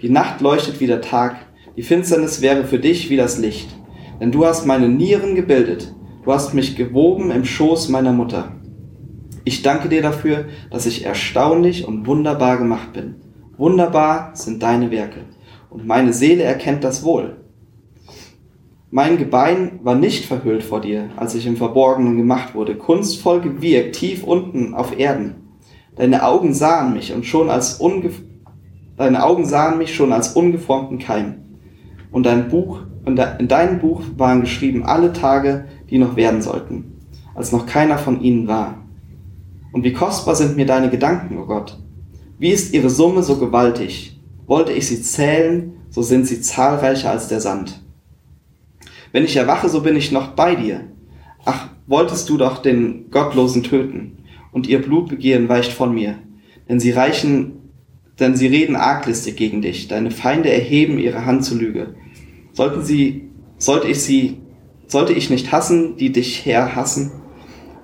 [0.01, 1.37] Die Nacht leuchtet wie der Tag,
[1.77, 3.69] die Finsternis wäre für dich wie das Licht.
[4.19, 8.53] Denn du hast meine Nieren gebildet, du hast mich gewoben im Schoß meiner Mutter.
[9.45, 13.15] Ich danke dir dafür, dass ich erstaunlich und wunderbar gemacht bin.
[13.57, 15.21] Wunderbar sind deine Werke,
[15.69, 17.37] und meine Seele erkennt das wohl.
[18.91, 23.95] Mein Gebein war nicht verhüllt vor dir, als ich im Verborgenen gemacht wurde, kunstvoll gewirkt,
[23.95, 25.35] tief unten auf Erden.
[25.95, 28.11] Deine Augen sahen mich und schon als unge
[28.97, 31.48] deine Augen sahen mich schon als ungeformten Keim.
[32.11, 36.97] Und dein Buch, in deinem Buch waren geschrieben alle Tage, die noch werden sollten,
[37.35, 38.85] als noch keiner von ihnen war.
[39.71, 41.79] Und wie kostbar sind mir deine Gedanken, o oh Gott.
[42.39, 44.19] Wie ist ihre Summe so gewaltig?
[44.47, 47.83] Wollte ich sie zählen, so sind sie zahlreicher als der Sand.
[49.11, 50.85] Wenn ich erwache, so bin ich noch bei dir.
[51.45, 54.17] Ach, wolltest du doch den Gottlosen töten
[54.51, 56.15] und ihr Blutbegehren weicht von mir.
[56.67, 57.58] Denn sie reichen,
[58.19, 59.87] denn sie reden arglistig gegen dich.
[59.87, 61.95] Deine Feinde erheben ihre Hand zur Lüge.
[62.53, 64.37] Sollten sie, sollte ich sie,
[64.87, 67.11] sollte ich nicht hassen, die dich her hassen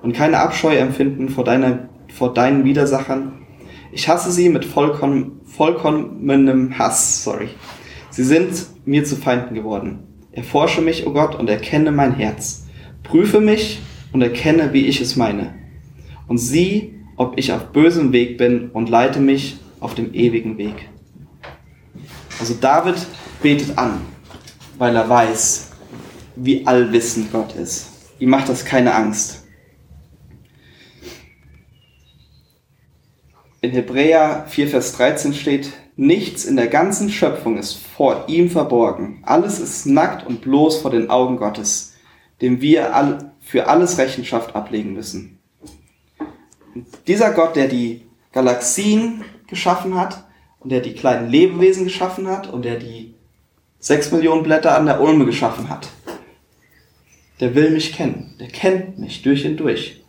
[0.02, 3.32] und keine Abscheu empfinden vor deiner, vor deinen Widersachern?
[3.92, 7.48] Ich hasse sie mit vollkommen, vollkommenem Hass, sorry.
[8.10, 8.50] Sie sind
[8.84, 10.00] mir zu Feinden geworden.
[10.32, 12.66] Erforsche mich, o oh Gott, und erkenne mein Herz.
[13.02, 13.80] Prüfe mich
[14.12, 15.54] und erkenne, wie ich es meine
[16.28, 20.88] und sieh, ob ich auf bösem Weg bin und leite mich auf dem ewigen Weg.
[22.38, 22.96] Also David
[23.42, 24.00] betet an,
[24.78, 25.70] weil er weiß,
[26.36, 27.88] wie allwissend Gott ist.
[28.18, 29.44] Ihm macht das keine Angst.
[33.60, 39.22] In Hebräer 4, Vers 13 steht, nichts in der ganzen Schöpfung ist vor ihm verborgen.
[39.22, 41.94] Alles ist nackt und bloß vor den Augen Gottes,
[42.42, 45.38] dem wir für alles Rechenschaft ablegen müssen.
[47.06, 50.24] Dieser Gott, der die Galaxien geschaffen hat
[50.60, 53.14] und der die kleinen Lebewesen geschaffen hat und der die
[53.78, 55.88] sechs Millionen Blätter an der Ulme geschaffen hat,
[57.40, 58.34] der will mich kennen.
[58.40, 60.02] Der kennt mich durch und durch.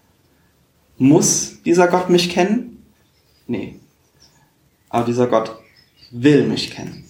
[0.98, 2.84] Muss dieser Gott mich kennen?
[3.46, 3.80] Nee.
[4.90, 5.60] Aber dieser Gott
[6.12, 7.04] will mich kennen.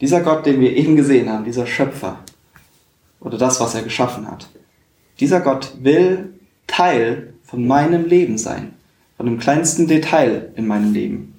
[0.00, 2.24] Dieser Gott, den wir eben gesehen haben, dieser Schöpfer
[3.20, 4.48] oder das, was er geschaffen hat,
[5.20, 6.34] dieser Gott will
[6.66, 8.74] Teil von meinem Leben sein,
[9.20, 11.34] von dem kleinsten Detail in meinem Leben.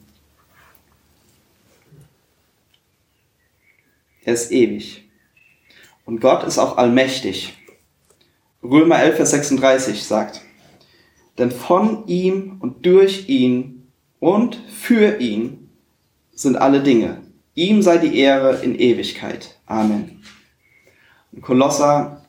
[4.24, 5.10] Er ist ewig.
[6.06, 7.58] Und Gott ist auch allmächtig.
[8.62, 10.42] Römer 11, Vers 36 sagt,
[11.40, 13.88] denn von ihm und durch ihn
[14.20, 15.72] und für ihn
[16.36, 17.24] sind alle Dinge.
[17.56, 19.58] Ihm sei die Ehre in Ewigkeit.
[19.66, 20.22] Amen.
[21.32, 22.28] Und Kolosser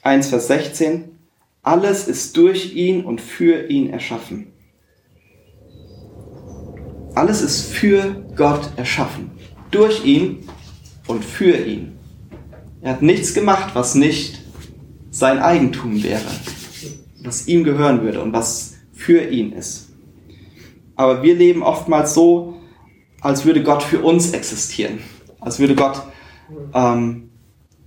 [0.00, 1.10] 1, Vers 16,
[1.62, 4.53] alles ist durch ihn und für ihn erschaffen.
[7.14, 9.30] Alles ist für Gott erschaffen.
[9.70, 10.48] Durch ihn
[11.06, 11.96] und für ihn.
[12.80, 14.42] Er hat nichts gemacht, was nicht
[15.10, 16.20] sein Eigentum wäre,
[17.22, 19.90] was ihm gehören würde und was für ihn ist.
[20.96, 22.56] Aber wir leben oftmals so,
[23.20, 24.98] als würde Gott für uns existieren,
[25.40, 26.02] als würde Gott
[26.74, 27.30] ähm,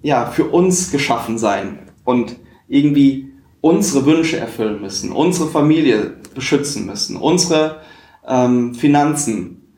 [0.02, 2.38] ja für uns geschaffen sein und
[2.68, 7.82] irgendwie unsere Wünsche erfüllen müssen, unsere Familie beschützen müssen, unsere
[8.28, 9.78] ähm, Finanzen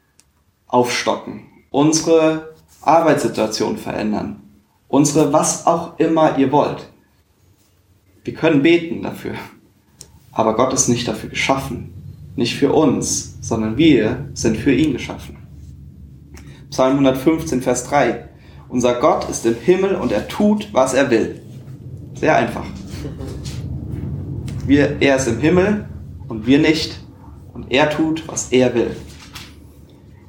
[0.67, 4.41] aufstocken, unsere Arbeitssituation verändern,
[4.88, 6.89] unsere was auch immer ihr wollt.
[8.23, 9.35] Wir können beten dafür,
[10.31, 11.93] aber Gott ist nicht dafür geschaffen,
[12.35, 15.38] nicht für uns, sondern wir sind für ihn geschaffen.
[16.69, 18.29] Psalm 115, Vers 3.
[18.69, 21.41] Unser Gott ist im Himmel und er tut, was er will.
[22.13, 22.65] Sehr einfach.
[24.67, 25.89] Wir, er ist im Himmel
[26.27, 26.98] und wir nicht.
[27.59, 28.95] Und er tut, was er will.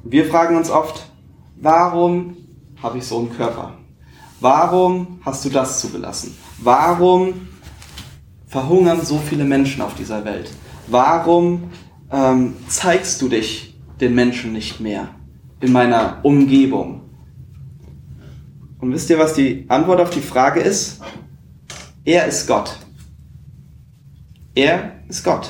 [0.03, 1.09] Wir fragen uns oft,
[1.55, 2.35] warum
[2.83, 3.77] habe ich so einen Körper?
[4.41, 6.35] Warum hast du das zugelassen?
[6.57, 7.47] Warum
[8.47, 10.51] verhungern so viele Menschen auf dieser Welt?
[10.87, 11.71] Warum
[12.11, 15.15] ähm, zeigst du dich den Menschen nicht mehr
[15.61, 17.03] in meiner Umgebung?
[18.79, 20.99] Und wisst ihr, was die Antwort auf die Frage ist?
[22.03, 22.77] Er ist Gott.
[24.53, 25.49] Er ist Gott.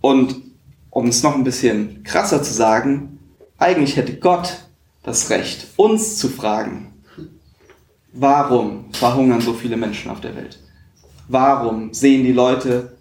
[0.00, 0.36] Und
[0.90, 3.18] um es noch ein bisschen krasser zu sagen,
[3.58, 4.64] eigentlich hätte Gott
[5.02, 6.92] das Recht, uns zu fragen,
[8.12, 10.58] warum verhungern so viele Menschen auf der Welt?
[11.28, 12.96] Warum sehen die Leute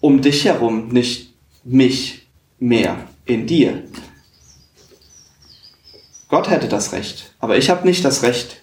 [0.00, 2.28] um dich herum nicht mich
[2.58, 3.82] mehr in dir?
[6.28, 8.62] Gott hätte das Recht, aber ich habe nicht das Recht,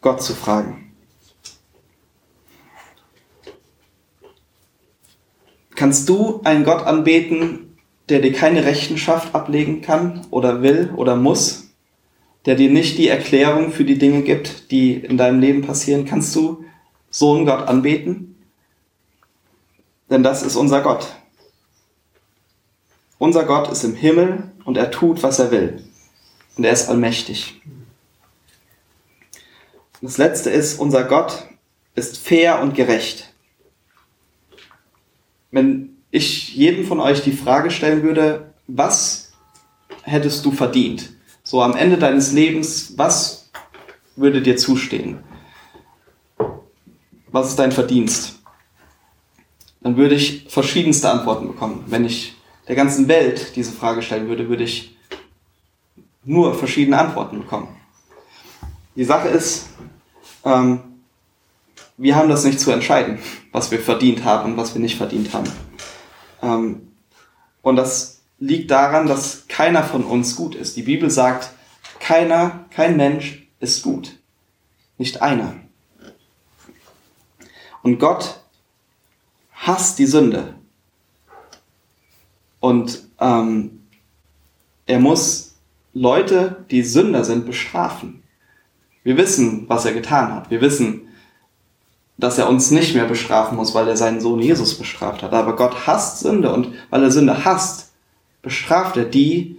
[0.00, 0.85] Gott zu fragen.
[5.76, 7.76] Kannst du einen Gott anbeten,
[8.08, 11.68] der dir keine Rechenschaft ablegen kann oder will oder muss,
[12.46, 16.06] der dir nicht die Erklärung für die Dinge gibt, die in deinem Leben passieren?
[16.06, 16.64] Kannst du
[17.10, 18.42] so einen Gott anbeten?
[20.08, 21.14] Denn das ist unser Gott.
[23.18, 25.84] Unser Gott ist im Himmel und er tut, was er will.
[26.56, 27.60] Und er ist allmächtig.
[30.00, 31.46] Das letzte ist, unser Gott
[31.94, 33.34] ist fair und gerecht
[35.56, 39.32] wenn ich jedem von euch die Frage stellen würde, was
[40.02, 41.14] hättest du verdient?
[41.42, 43.50] So am Ende deines Lebens, was
[44.16, 45.20] würde dir zustehen?
[47.28, 48.38] Was ist dein Verdienst?
[49.80, 51.84] Dann würde ich verschiedenste Antworten bekommen.
[51.86, 52.34] Wenn ich
[52.68, 54.94] der ganzen Welt diese Frage stellen würde, würde ich
[56.24, 57.68] nur verschiedene Antworten bekommen.
[58.94, 59.70] Die Sache ist,
[60.44, 60.80] ähm,
[61.96, 63.20] wir haben das nicht zu entscheiden,
[63.56, 65.50] was wir verdient haben und was wir nicht verdient haben.
[66.42, 66.88] Ähm,
[67.62, 70.76] und das liegt daran, dass keiner von uns gut ist.
[70.76, 71.52] Die Bibel sagt,
[71.98, 74.18] keiner, kein Mensch ist gut.
[74.98, 75.54] Nicht einer.
[77.82, 78.42] Und Gott
[79.54, 80.56] hasst die Sünde.
[82.60, 83.86] Und ähm,
[84.84, 85.54] er muss
[85.94, 88.22] Leute, die Sünder sind, bestrafen.
[89.02, 90.50] Wir wissen, was er getan hat.
[90.50, 91.05] Wir wissen,
[92.18, 95.32] dass er uns nicht mehr bestrafen muss, weil er seinen Sohn Jesus bestraft hat.
[95.32, 97.92] Aber Gott hasst Sünde und weil er Sünde hasst,
[98.42, 99.58] bestraft er die,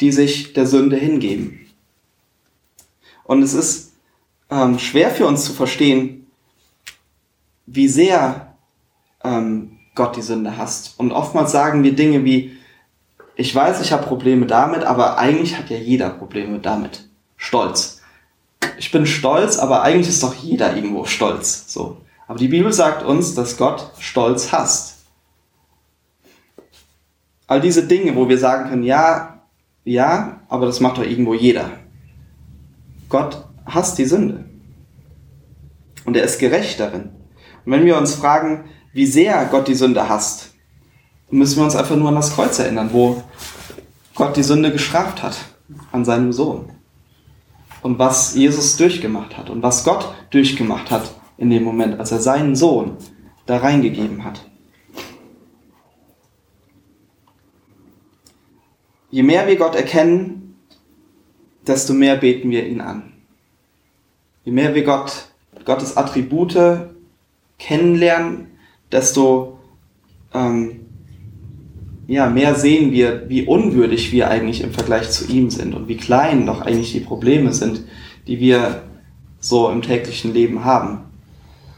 [0.00, 1.66] die sich der Sünde hingeben.
[3.24, 3.92] Und es ist
[4.50, 6.26] ähm, schwer für uns zu verstehen,
[7.66, 8.54] wie sehr
[9.24, 10.94] ähm, Gott die Sünde hasst.
[10.98, 12.56] Und oftmals sagen wir Dinge wie,
[13.34, 17.08] ich weiß, ich habe Probleme damit, aber eigentlich hat ja jeder Probleme damit.
[17.36, 17.97] Stolz.
[18.78, 21.72] Ich bin stolz, aber eigentlich ist doch jeder irgendwo stolz.
[21.72, 21.98] So.
[22.26, 24.96] Aber die Bibel sagt uns, dass Gott Stolz hasst.
[27.46, 29.42] All diese Dinge, wo wir sagen können, ja,
[29.84, 31.70] ja, aber das macht doch irgendwo jeder.
[33.08, 34.44] Gott hasst die Sünde.
[36.04, 37.10] Und er ist gerecht darin.
[37.64, 40.50] Und wenn wir uns fragen, wie sehr Gott die Sünde hasst,
[41.30, 43.22] müssen wir uns einfach nur an das Kreuz erinnern, wo
[44.14, 45.36] Gott die Sünde gestraft hat
[45.92, 46.70] an seinem Sohn.
[47.82, 52.18] Und was Jesus durchgemacht hat und was Gott durchgemacht hat in dem Moment, als er
[52.18, 52.96] seinen Sohn
[53.46, 54.44] da reingegeben hat.
[59.10, 60.58] Je mehr wir Gott erkennen,
[61.66, 63.14] desto mehr beten wir ihn an.
[64.44, 65.28] Je mehr wir Gott,
[65.64, 66.90] Gottes Attribute
[67.58, 68.58] kennenlernen,
[68.92, 69.58] desto
[70.34, 70.87] ähm,
[72.08, 75.98] ja, mehr sehen wir, wie unwürdig wir eigentlich im Vergleich zu ihm sind und wie
[75.98, 77.82] klein doch eigentlich die Probleme sind,
[78.26, 78.82] die wir
[79.40, 81.00] so im täglichen Leben haben.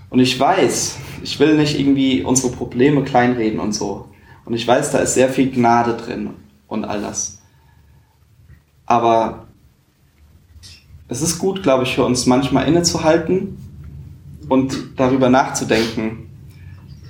[0.08, 4.08] Und ich weiß, ich will nicht irgendwie unsere Probleme kleinreden und so.
[4.44, 6.30] Und ich weiß, da ist sehr viel Gnade drin
[6.68, 7.42] und all das.
[8.86, 9.48] Aber
[11.08, 13.58] es ist gut, glaube ich, für uns manchmal innezuhalten
[14.48, 16.30] und darüber nachzudenken,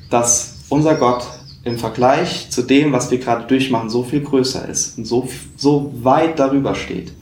[0.09, 4.97] dass unser Gott im Vergleich zu dem, was wir gerade durchmachen, so viel größer ist
[4.97, 7.13] und so, so weit darüber steht.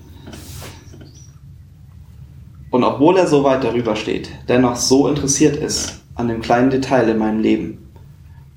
[2.70, 7.08] Und obwohl er so weit darüber steht, dennoch so interessiert ist an dem kleinen Detail
[7.08, 7.90] in meinem Leben.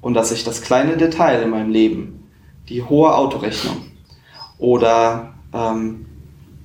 [0.01, 2.27] Und dass ich das kleine Detail in meinem Leben,
[2.69, 3.77] die hohe Autorechnung
[4.57, 6.05] oder ähm,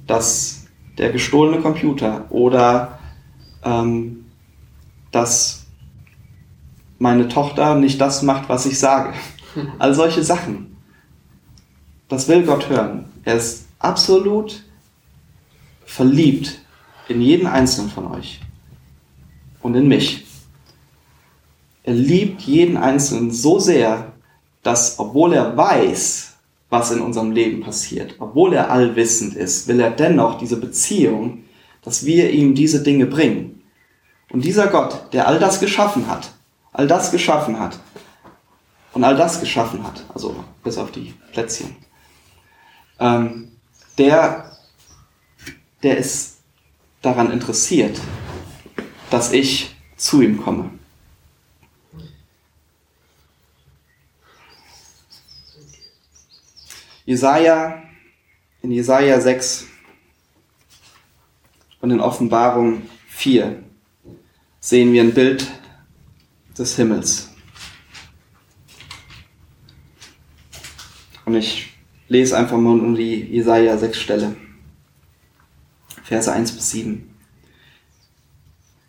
[0.07, 0.67] dass
[0.99, 2.99] der gestohlene Computer oder
[3.65, 4.27] ähm,
[5.11, 5.56] dass
[6.99, 9.15] meine Tochter nicht das macht, was ich sage.
[9.79, 10.77] All solche Sachen.
[12.09, 13.07] Das will Gott hören.
[13.25, 14.63] Er ist absolut
[15.85, 16.61] verliebt
[17.09, 18.41] in jeden einzelnen von euch
[19.63, 20.27] und in mich.
[21.83, 24.13] Er liebt jeden einzelnen so sehr,
[24.63, 26.35] dass obwohl er weiß,
[26.69, 31.45] was in unserem Leben passiert, obwohl er allwissend ist, will er dennoch diese Beziehung,
[31.83, 33.63] dass wir ihm diese Dinge bringen.
[34.31, 36.33] Und dieser Gott, der all das geschaffen hat,
[36.77, 37.79] all das geschaffen hat
[38.93, 41.75] und all das geschaffen hat, also bis auf die Plätzchen,
[42.99, 43.53] ähm,
[43.97, 44.53] der,
[45.83, 46.41] der ist
[47.01, 47.99] daran interessiert,
[49.09, 50.71] dass ich zu ihm komme.
[57.07, 57.83] Jesaja,
[58.61, 59.65] in Jesaja 6
[61.81, 63.63] und in Offenbarung 4
[64.61, 65.47] sehen wir ein Bild
[66.59, 67.31] des Himmels.
[71.25, 71.77] Und ich
[72.09, 74.37] lese einfach mal um die Jesaja 6 Stelle.
[76.05, 77.15] Verse 1 bis 7.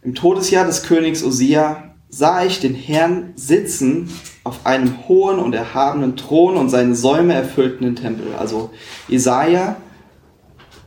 [0.03, 4.09] Im Todesjahr des Königs Osia sah ich den Herrn sitzen
[4.43, 8.33] auf einem hohen und erhabenen Thron und seine Säume erfüllten den Tempel.
[8.35, 8.71] Also
[9.07, 9.75] Jesaja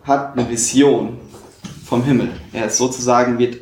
[0.04, 1.18] hat eine Vision
[1.84, 2.30] vom Himmel.
[2.52, 3.58] Er ist sozusagen wird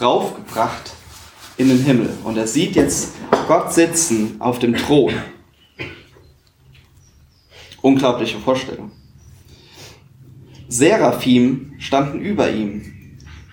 [0.00, 0.95] raufgebracht
[1.56, 2.10] in den Himmel.
[2.24, 3.14] Und er sieht jetzt
[3.48, 5.14] Gott sitzen auf dem Thron.
[7.80, 8.90] Unglaubliche Vorstellung.
[10.68, 12.82] Seraphim standen über ihm.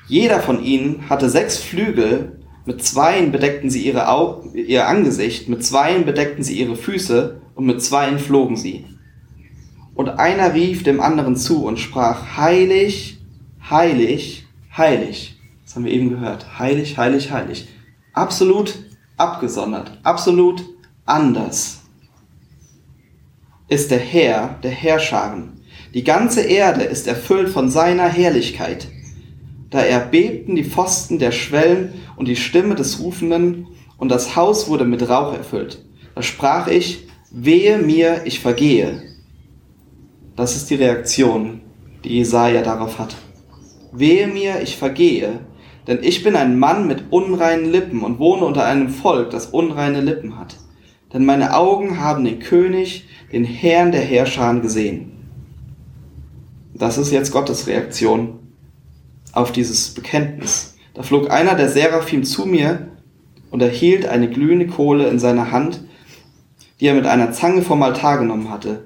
[0.08, 5.64] Jeder von ihnen hatte sechs Flügel, mit zweien bedeckten sie ihre Au ihr Angesicht, mit
[5.64, 8.86] zweien bedeckten sie ihre Füße und mit zweien flogen sie.
[9.94, 13.20] Und einer rief dem anderen zu und sprach, heilig,
[13.70, 15.38] heilig, heilig.
[15.64, 16.58] Das haben wir eben gehört.
[16.58, 17.68] Heilig, heilig, heilig
[18.14, 18.80] absolut
[19.18, 20.64] abgesondert, absolut
[21.06, 21.84] anders
[23.74, 25.62] ist der Herr der Herrscharen.
[25.94, 28.88] Die ganze Erde ist erfüllt von seiner Herrlichkeit.
[29.70, 34.86] Da erbebten die Pfosten der Schwellen und die Stimme des Rufenden, und das Haus wurde
[34.86, 35.84] mit Rauch erfüllt.
[36.14, 39.02] Da sprach ich, wehe mir, ich vergehe.
[40.36, 41.62] Das ist die Reaktion,
[42.04, 43.16] die Jesaja darauf hat.
[43.92, 45.40] Wehe mir, ich vergehe,
[45.88, 50.02] denn ich bin ein Mann mit unreinen Lippen und wohne unter einem Volk, das unreine
[50.02, 50.58] Lippen hat.
[51.14, 55.12] Denn meine Augen haben den König, den Herrn der Herrscher gesehen.
[56.74, 58.40] Das ist jetzt Gottes Reaktion
[59.32, 60.76] auf dieses Bekenntnis.
[60.94, 62.88] Da flog einer der Seraphim zu mir
[63.52, 65.84] und erhielt eine glühende Kohle in seiner Hand,
[66.80, 68.86] die er mit einer Zange vom Altar genommen hatte.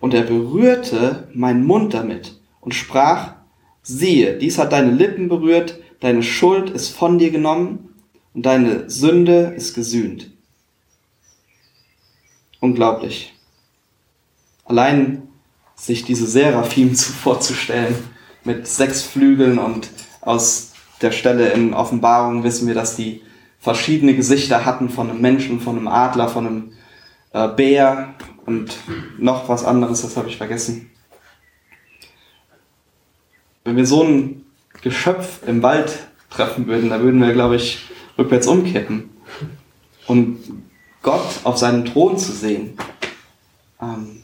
[0.00, 3.34] Und er berührte meinen Mund damit und sprach,
[3.82, 7.94] Siehe, dies hat deine Lippen berührt, deine Schuld ist von dir genommen
[8.34, 10.30] und deine Sünde ist gesühnt.
[12.60, 13.34] Unglaublich.
[14.64, 15.28] Allein
[15.74, 17.94] sich diese Seraphim zu vorzustellen
[18.44, 19.90] mit sechs Flügeln und
[20.20, 20.72] aus
[21.02, 23.22] der Stelle in Offenbarung wissen wir, dass die
[23.58, 26.72] verschiedene Gesichter hatten von einem Menschen, von einem Adler, von einem
[27.32, 28.14] äh, Bär
[28.46, 28.76] und
[29.18, 30.90] noch was anderes, das habe ich vergessen.
[33.64, 34.45] Wenn wir so ein
[34.86, 35.98] Geschöpf im Wald
[36.30, 37.80] treffen würden, da würden wir, glaube ich,
[38.16, 39.10] rückwärts umkippen.
[40.06, 40.38] Und
[41.02, 42.78] Gott auf seinem Thron zu sehen.
[43.82, 44.22] Ähm,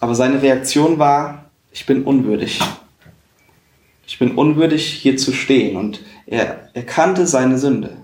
[0.00, 2.58] aber seine Reaktion war, ich bin unwürdig.
[4.08, 5.76] Ich bin unwürdig, hier zu stehen.
[5.76, 7.96] Und er erkannte seine Sünde.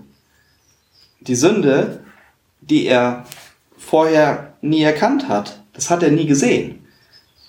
[1.19, 2.05] Die Sünde,
[2.61, 3.25] die er
[3.77, 6.87] vorher nie erkannt hat, das hat er nie gesehen.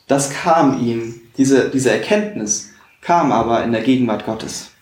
[0.09, 2.73] Das kam ihm, diese, diese Erkenntnis
[3.07, 4.73] kam aber in der Gegenwart Gottes.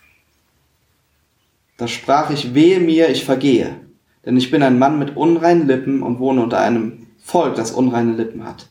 [1.77, 3.79] Da sprach ich, wehe mir, ich vergehe,
[4.25, 8.13] denn ich bin ein Mann mit unreinen Lippen und wohne unter einem Volk, das unreine
[8.13, 8.67] Lippen hat.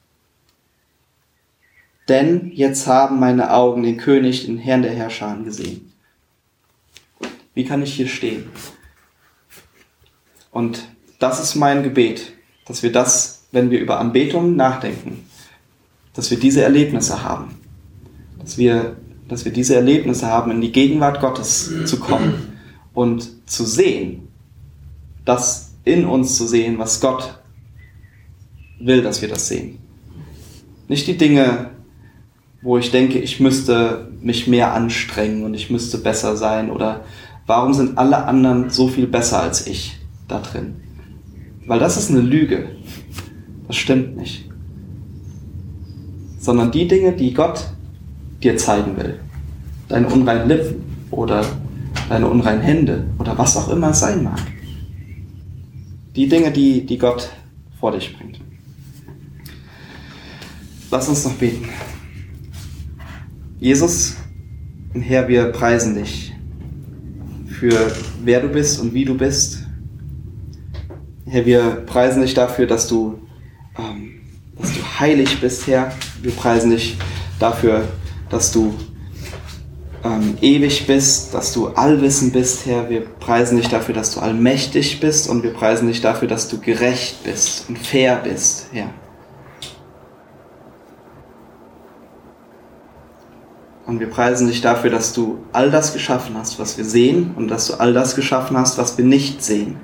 [2.09, 5.93] Denn jetzt haben meine Augen den König, den Herrn der Herrscher gesehen.
[7.55, 8.51] Wie kann ich hier stehen?
[10.51, 10.89] Und
[11.21, 12.33] das ist mein Gebet,
[12.67, 15.29] dass wir das, wenn wir über Anbetung nachdenken,
[16.13, 17.61] dass wir diese Erlebnisse haben.
[18.41, 18.97] Dass wir,
[19.29, 22.59] dass wir diese Erlebnisse haben, in die Gegenwart Gottes zu kommen
[22.93, 24.29] und zu sehen,
[25.25, 27.39] das in uns zu sehen, was Gott
[28.79, 29.79] will, dass wir das sehen.
[30.89, 31.71] Nicht die Dinge,
[32.63, 37.05] wo ich denke, ich müsste mich mehr anstrengen und ich müsste besser sein oder
[37.47, 39.99] warum sind alle anderen so viel besser als ich
[40.29, 40.77] da drin?
[41.67, 42.71] Weil das ist eine Lüge.
[43.67, 44.49] Das stimmt nicht.
[46.39, 47.74] Sondern die Dinge, die Gott
[48.45, 49.19] dir zeigen will.
[49.89, 51.45] Deine unreinen Lippen oder
[52.09, 54.41] deine unreinen Hände oder was auch immer sein mag.
[56.15, 57.31] Die Dinge, die, die Gott
[57.81, 58.41] vor dich bringt.
[60.91, 61.69] Lass uns noch beten.
[63.59, 64.17] Jesus,
[64.93, 66.33] Herr, wir preisen dich
[67.49, 67.93] für
[68.23, 69.65] wer du bist und wie du bist.
[71.27, 73.19] Herr, wir preisen dich dafür, dass du,
[73.79, 74.21] ähm,
[74.61, 75.93] dass du heilig bist, Herr.
[76.23, 76.97] Wir preisen dich
[77.39, 77.89] dafür,
[78.31, 78.75] dass du
[80.05, 82.89] ähm, ewig bist, dass du allwissend bist, Herr.
[82.91, 86.61] Wir preisen dich dafür, dass du allmächtig bist und wir preisen dich dafür, dass du
[86.61, 88.91] gerecht bist und fair bist, Herr.
[93.87, 97.49] Und wir preisen dich dafür, dass du all das geschaffen hast, was wir sehen und
[97.49, 99.77] dass du all das geschaffen hast, was wir nicht sehen.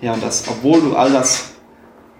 [0.00, 1.50] Ja, und dass, obwohl du all das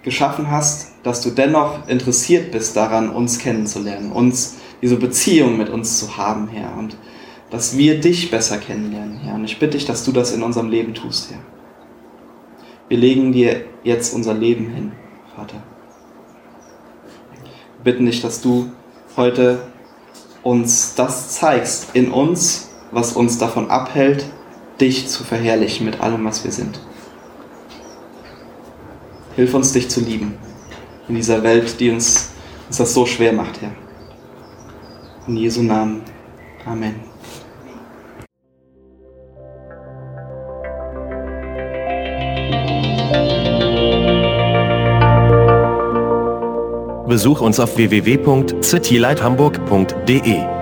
[0.03, 5.99] geschaffen hast, dass du dennoch interessiert bist daran, uns kennenzulernen, uns diese Beziehung mit uns
[5.99, 6.97] zu haben, Herr, und
[7.49, 9.35] dass wir dich besser kennenlernen, Herr.
[9.35, 11.39] Und ich bitte dich, dass du das in unserem Leben tust, Herr.
[12.87, 14.91] Wir legen dir jetzt unser Leben hin,
[15.35, 15.61] Vater.
[17.77, 18.71] Wir bitten dich, dass du
[19.17, 19.59] heute
[20.43, 24.25] uns das zeigst in uns, was uns davon abhält,
[24.79, 26.79] dich zu verherrlichen mit allem, was wir sind.
[29.35, 30.33] Hilf uns, dich zu lieben
[31.07, 32.31] in dieser Welt, die uns,
[32.67, 33.71] uns das so schwer macht, Herr.
[35.27, 36.01] In Jesu Namen.
[36.65, 36.95] Amen.
[47.07, 50.60] Besuch uns auf www.citylighthamburg.de.